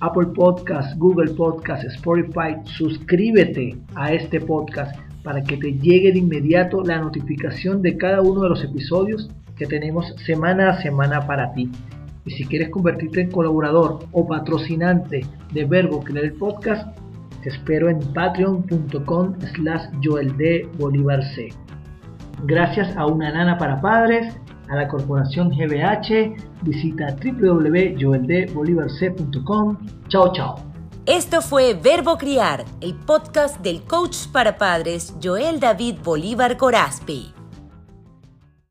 Apple 0.00 0.28
Podcast, 0.34 0.96
Google 0.98 1.32
Podcast, 1.32 1.84
Spotify, 1.84 2.56
suscríbete 2.64 3.76
a 3.94 4.12
este 4.12 4.40
podcast 4.40 4.94
para 5.22 5.42
que 5.42 5.56
te 5.56 5.72
llegue 5.72 6.12
de 6.12 6.18
inmediato 6.18 6.82
la 6.82 7.00
notificación 7.00 7.82
de 7.82 7.96
cada 7.96 8.20
uno 8.20 8.42
de 8.42 8.50
los 8.50 8.62
episodios 8.62 9.30
que 9.56 9.66
tenemos 9.66 10.14
semana 10.24 10.70
a 10.70 10.82
semana 10.82 11.26
para 11.26 11.52
ti. 11.52 11.70
Y 12.26 12.30
si 12.32 12.44
quieres 12.44 12.70
convertirte 12.70 13.22
en 13.22 13.30
colaborador 13.30 14.00
o 14.12 14.26
patrocinante 14.26 15.24
de 15.52 15.64
Verbo 15.64 16.02
Crear 16.04 16.24
el 16.24 16.32
Podcast, 16.34 16.96
te 17.42 17.48
espero 17.48 17.88
en 17.88 18.00
patreon.com 18.12 19.34
slash 19.54 19.88
Bolívar 20.78 21.24
C. 21.34 21.65
Gracias 22.44 22.96
a 22.96 23.06
una 23.06 23.32
nana 23.32 23.58
para 23.58 23.80
padres, 23.80 24.38
a 24.68 24.76
la 24.76 24.86
corporación 24.88 25.50
GBH, 25.50 26.36
visita 26.62 27.16
www.joeldebolivarc.com. 27.16 29.76
Chao, 30.08 30.32
chao. 30.32 30.56
Esto 31.06 31.40
fue 31.40 31.74
Verbo 31.74 32.18
Criar, 32.18 32.64
el 32.80 32.94
podcast 32.94 33.60
del 33.60 33.82
coach 33.82 34.26
para 34.32 34.58
padres 34.58 35.14
Joel 35.22 35.60
David 35.60 35.98
Bolívar 36.02 36.56
Corazpi. 36.56 37.35